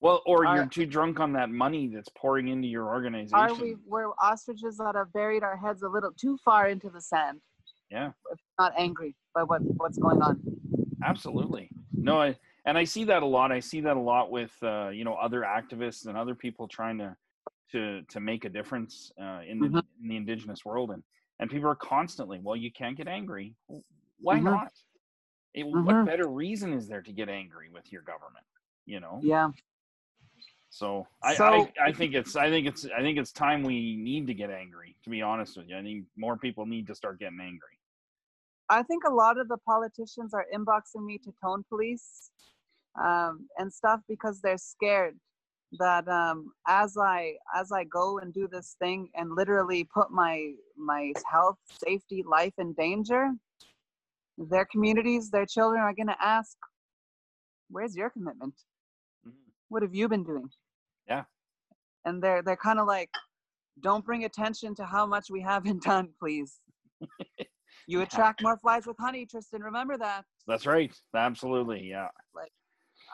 Well 0.00 0.22
or 0.24 0.46
are, 0.46 0.56
you're 0.56 0.66
too 0.66 0.86
drunk 0.86 1.20
on 1.20 1.34
that 1.34 1.50
money 1.50 1.90
that's 1.92 2.08
pouring 2.16 2.48
into 2.48 2.66
your 2.66 2.86
organization. 2.86 3.34
are 3.34 3.52
we 3.52 3.76
we're 3.86 4.08
ostriches 4.22 4.78
that 4.78 4.94
have 4.94 5.12
buried 5.12 5.42
our 5.42 5.58
heads 5.58 5.82
a 5.82 5.88
little 5.88 6.12
too 6.12 6.38
far 6.42 6.68
into 6.68 6.88
the 6.88 7.02
sand. 7.02 7.40
Yeah. 7.90 8.12
Not 8.58 8.72
angry 8.78 9.14
by 9.34 9.42
what 9.42 9.60
what's 9.62 9.98
going 9.98 10.22
on. 10.22 10.40
Absolutely. 11.04 11.68
No 11.92 12.22
i 12.22 12.34
and 12.64 12.78
i 12.78 12.84
see 12.84 13.04
that 13.04 13.22
a 13.22 13.26
lot. 13.26 13.52
I 13.52 13.60
see 13.60 13.82
that 13.82 13.96
a 13.96 14.00
lot 14.00 14.30
with 14.30 14.52
uh, 14.62 14.88
you 14.88 15.04
know 15.04 15.14
other 15.14 15.42
activists 15.42 16.06
and 16.06 16.16
other 16.16 16.34
people 16.34 16.66
trying 16.66 16.96
to 16.98 17.14
to 17.72 18.00
to 18.08 18.20
make 18.20 18.46
a 18.46 18.48
difference 18.48 19.12
uh, 19.20 19.40
in 19.46 19.58
the 19.58 19.66
mm-hmm. 19.66 19.78
in 20.02 20.08
the 20.08 20.16
indigenous 20.16 20.64
world. 20.64 20.92
And 20.92 21.02
and 21.40 21.50
people 21.50 21.68
are 21.68 21.76
constantly 21.76 22.40
well 22.42 22.56
you 22.56 22.72
can't 22.72 22.96
get 22.96 23.06
angry. 23.06 23.54
Why 24.18 24.36
mm-hmm. 24.36 24.44
not 24.44 24.72
it, 25.54 25.64
mm-hmm. 25.64 25.84
What 25.84 26.06
better 26.06 26.28
reason 26.28 26.72
is 26.72 26.86
there 26.86 27.02
to 27.02 27.12
get 27.12 27.28
angry 27.28 27.68
with 27.72 27.92
your 27.92 28.02
government? 28.02 28.44
You 28.86 29.00
know. 29.00 29.20
Yeah. 29.22 29.50
So, 30.72 31.06
I, 31.22 31.34
so 31.34 31.44
I, 31.44 31.88
I 31.88 31.92
think 31.92 32.14
it's 32.14 32.36
I 32.36 32.48
think 32.48 32.66
it's 32.66 32.86
I 32.96 33.00
think 33.00 33.18
it's 33.18 33.32
time 33.32 33.64
we 33.64 33.96
need 33.96 34.28
to 34.28 34.34
get 34.34 34.50
angry. 34.50 34.96
To 35.04 35.10
be 35.10 35.20
honest 35.20 35.56
with 35.56 35.68
you, 35.68 35.76
I 35.76 35.82
think 35.82 36.04
more 36.16 36.36
people 36.36 36.64
need 36.64 36.86
to 36.86 36.94
start 36.94 37.18
getting 37.18 37.40
angry. 37.40 37.78
I 38.68 38.84
think 38.84 39.02
a 39.04 39.12
lot 39.12 39.38
of 39.38 39.48
the 39.48 39.56
politicians 39.58 40.32
are 40.32 40.46
inboxing 40.54 41.04
me 41.04 41.18
to 41.24 41.34
tone 41.42 41.64
police 41.68 42.30
um, 43.02 43.48
and 43.58 43.72
stuff 43.72 44.00
because 44.08 44.40
they're 44.40 44.58
scared 44.58 45.18
that 45.78 46.06
um, 46.08 46.52
as 46.68 46.96
I 46.96 47.34
as 47.54 47.72
I 47.72 47.84
go 47.84 48.18
and 48.18 48.32
do 48.32 48.48
this 48.48 48.76
thing 48.80 49.08
and 49.14 49.34
literally 49.34 49.84
put 49.84 50.12
my 50.12 50.52
my 50.76 51.12
health, 51.30 51.58
safety, 51.84 52.24
life 52.28 52.54
in 52.58 52.72
danger, 52.74 53.32
their 54.48 54.64
communities, 54.64 55.30
their 55.30 55.46
children 55.46 55.82
are 55.82 55.92
going 55.92 56.06
to 56.06 56.16
ask, 56.24 56.56
"Where's 57.68 57.94
your 57.96 58.10
commitment? 58.10 58.54
Mhm. 59.26 59.34
What 59.68 59.82
have 59.82 59.94
you 59.94 60.08
been 60.08 60.24
doing?" 60.24 60.50
Yeah. 61.06 61.24
And 62.04 62.22
they're 62.22 62.42
they're 62.42 62.56
kind 62.56 62.78
of 62.80 62.86
like, 62.86 63.10
"Don't 63.80 64.04
bring 64.04 64.24
attention 64.24 64.74
to 64.76 64.84
how 64.86 65.06
much 65.06 65.30
we 65.30 65.40
haven't 65.42 65.82
done, 65.92 66.14
please." 66.18 66.60
you 67.86 68.00
attract 68.02 68.42
more 68.42 68.56
flies 68.56 68.86
with 68.86 68.96
honey, 68.98 69.26
Tristen. 69.26 69.62
Remember 69.62 69.98
that. 69.98 70.24
That's 70.46 70.66
right. 70.66 70.92
Absolutely. 71.14 71.82
Yeah. 71.82 72.08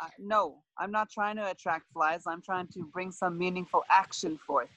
uh, 0.02 0.08
no, 0.18 0.62
I'm 0.78 0.90
not 0.90 1.08
trying 1.10 1.36
to 1.36 1.50
attract 1.50 1.86
flies. 1.92 2.22
I'm 2.26 2.42
trying 2.42 2.68
to 2.68 2.84
bring 2.92 3.10
some 3.10 3.38
meaningful 3.38 3.82
action 3.90 4.36
forth, 4.46 4.68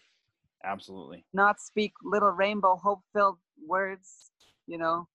Absolutely. 0.63 1.25
not 1.33 1.59
speak 1.59 1.91
little 2.03 2.31
rainbow 2.31 2.75
hope-filled 2.77 3.37
words. 3.67 4.31
You 4.67 4.77
know, 4.77 5.07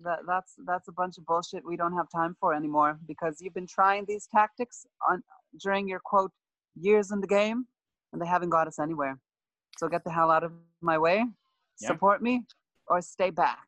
that 0.00 0.20
that's 0.26 0.54
that's 0.66 0.88
a 0.88 0.92
bunch 0.92 1.18
of 1.18 1.26
bullshit 1.26 1.64
we 1.64 1.76
don't 1.76 1.94
have 1.94 2.06
time 2.14 2.36
for 2.40 2.54
anymore 2.54 2.98
because 3.06 3.40
you've 3.40 3.54
been 3.54 3.66
trying 3.66 4.04
these 4.06 4.26
tactics 4.26 4.86
on 5.08 5.22
during 5.60 5.88
your 5.88 6.00
quote 6.04 6.32
years 6.76 7.10
in 7.10 7.20
the 7.20 7.26
game, 7.26 7.66
and 8.12 8.22
they 8.22 8.26
haven't 8.26 8.50
got 8.50 8.66
us 8.66 8.78
anywhere. 8.78 9.18
So 9.78 9.88
get 9.88 10.04
the 10.04 10.12
hell 10.12 10.30
out 10.30 10.44
of 10.44 10.52
my 10.80 10.98
way, 10.98 11.24
Yeah. 11.80 11.88
support 11.88 12.22
me, 12.22 12.44
or 12.88 13.00
stay 13.00 13.30
back. 13.30 13.66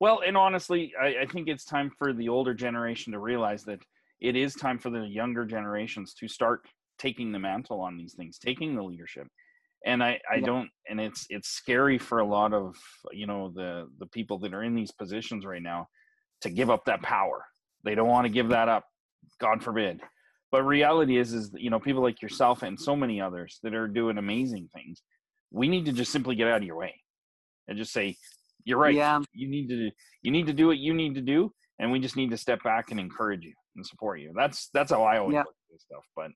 Well, 0.00 0.22
and 0.26 0.36
honestly, 0.36 0.92
I, 1.00 1.20
I 1.22 1.26
think 1.26 1.48
it's 1.48 1.64
time 1.64 1.90
for 1.98 2.12
the 2.12 2.28
older 2.28 2.54
generation 2.54 3.12
to 3.12 3.18
realize 3.18 3.64
that 3.64 3.82
it 4.20 4.36
is 4.36 4.54
time 4.54 4.78
for 4.78 4.90
the 4.90 5.02
younger 5.02 5.44
generations 5.44 6.14
to 6.14 6.28
start 6.28 6.66
taking 6.98 7.32
the 7.32 7.38
mantle 7.38 7.80
on 7.80 7.96
these 7.96 8.14
things, 8.14 8.38
taking 8.38 8.74
the 8.74 8.82
leadership. 8.82 9.28
And 9.84 10.02
I, 10.02 10.20
I 10.30 10.36
Yeah. 10.36 10.46
don't, 10.46 10.70
and 10.88 11.00
it's 11.00 11.26
it's 11.30 11.48
scary 11.48 11.98
for 11.98 12.18
a 12.20 12.24
lot 12.24 12.52
of 12.52 12.76
you 13.12 13.26
know 13.26 13.50
the 13.54 13.88
the 13.98 14.06
people 14.06 14.38
that 14.40 14.54
are 14.54 14.62
in 14.62 14.74
these 14.74 14.90
positions 14.92 15.44
right 15.44 15.62
now 15.62 15.88
to 16.40 16.50
give 16.50 16.70
up 16.70 16.84
that 16.86 17.02
power. 17.02 17.44
They 17.84 17.94
don't 17.94 18.08
want 18.08 18.24
to 18.24 18.30
give 18.32 18.48
that 18.48 18.68
up, 18.68 18.84
God 19.40 19.62
forbid. 19.62 20.00
But 20.50 20.62
reality 20.62 21.18
is, 21.18 21.32
is 21.34 21.50
you 21.56 21.70
know 21.70 21.80
people 21.80 22.02
like 22.02 22.22
yourself 22.22 22.62
and 22.62 22.80
so 22.80 22.96
many 22.96 23.20
others 23.20 23.58
that 23.62 23.74
are 23.74 23.88
doing 23.88 24.18
amazing 24.18 24.68
things. 24.74 25.02
We 25.50 25.68
need 25.68 25.84
to 25.86 25.92
just 25.92 26.12
simply 26.12 26.34
get 26.34 26.48
out 26.48 26.58
of 26.58 26.64
your 26.64 26.76
way 26.76 26.94
and 27.68 27.76
just 27.76 27.92
say, 27.92 28.16
"You're 28.64 28.78
right 28.78 28.94
Yeah. 28.94 29.20
you 29.32 29.48
need 29.48 29.68
to 29.68 29.90
you 30.22 30.30
need 30.30 30.46
to 30.46 30.52
do 30.54 30.66
what 30.66 30.78
you 30.78 30.94
need 30.94 31.14
to 31.14 31.20
do 31.20 31.52
and 31.78 31.90
we 31.92 31.98
just 31.98 32.16
need 32.16 32.30
to 32.30 32.36
step 32.36 32.62
back 32.62 32.90
and 32.90 32.98
encourage 33.00 33.44
you 33.44 33.52
and 33.76 33.86
support 33.86 34.20
you 34.20 34.32
that's 34.34 34.68
that's 34.72 34.90
how 34.92 35.02
i 35.02 35.18
always 35.18 35.34
Yeah. 35.34 35.40
look 35.40 35.48
at 35.48 35.72
this 35.72 35.82
stuff 35.82 36.04
but 36.16 36.30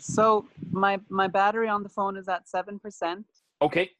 So 0.00 0.46
my 0.72 0.98
my 1.08 1.28
battery 1.28 1.68
on 1.68 1.82
the 1.82 1.88
phone 1.88 2.16
is 2.16 2.28
at 2.28 2.48
seven 2.48 2.78
percent. 2.78 3.26
okay 3.62 3.90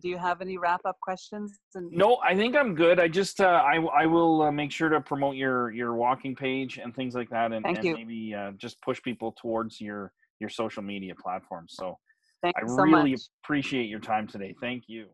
Do 0.00 0.08
you 0.08 0.18
have 0.18 0.40
any 0.40 0.58
wrap 0.58 0.80
up 0.84 0.98
questions? 1.00 1.58
And 1.74 1.90
no 1.90 2.18
i 2.22 2.34
think 2.34 2.54
i'm 2.54 2.74
good 2.74 3.00
i 3.00 3.08
just 3.08 3.40
uh, 3.40 3.62
i 3.64 3.76
i 4.02 4.06
will 4.06 4.42
uh, 4.42 4.52
make 4.52 4.70
sure 4.70 4.88
to 4.88 5.00
promote 5.00 5.36
your 5.36 5.70
your 5.72 5.94
walking 5.94 6.36
page 6.36 6.78
and 6.78 6.94
things 6.94 7.14
like 7.14 7.30
that 7.30 7.52
and, 7.52 7.64
Thank 7.64 7.78
and 7.78 7.84
you. 7.86 7.94
maybe 7.94 8.34
uh, 8.34 8.52
just 8.52 8.80
push 8.82 9.02
people 9.02 9.34
towards 9.40 9.80
your 9.80 10.12
your 10.38 10.50
social 10.50 10.82
media 10.82 11.14
platforms 11.20 11.74
so 11.76 11.96
thank 12.42 12.56
i 12.56 12.60
so 12.60 12.82
really 12.82 13.16
appreciate 13.42 13.88
your 13.88 14.00
time 14.00 14.26
today 14.26 14.54
thank 14.60 14.84
you 14.86 15.06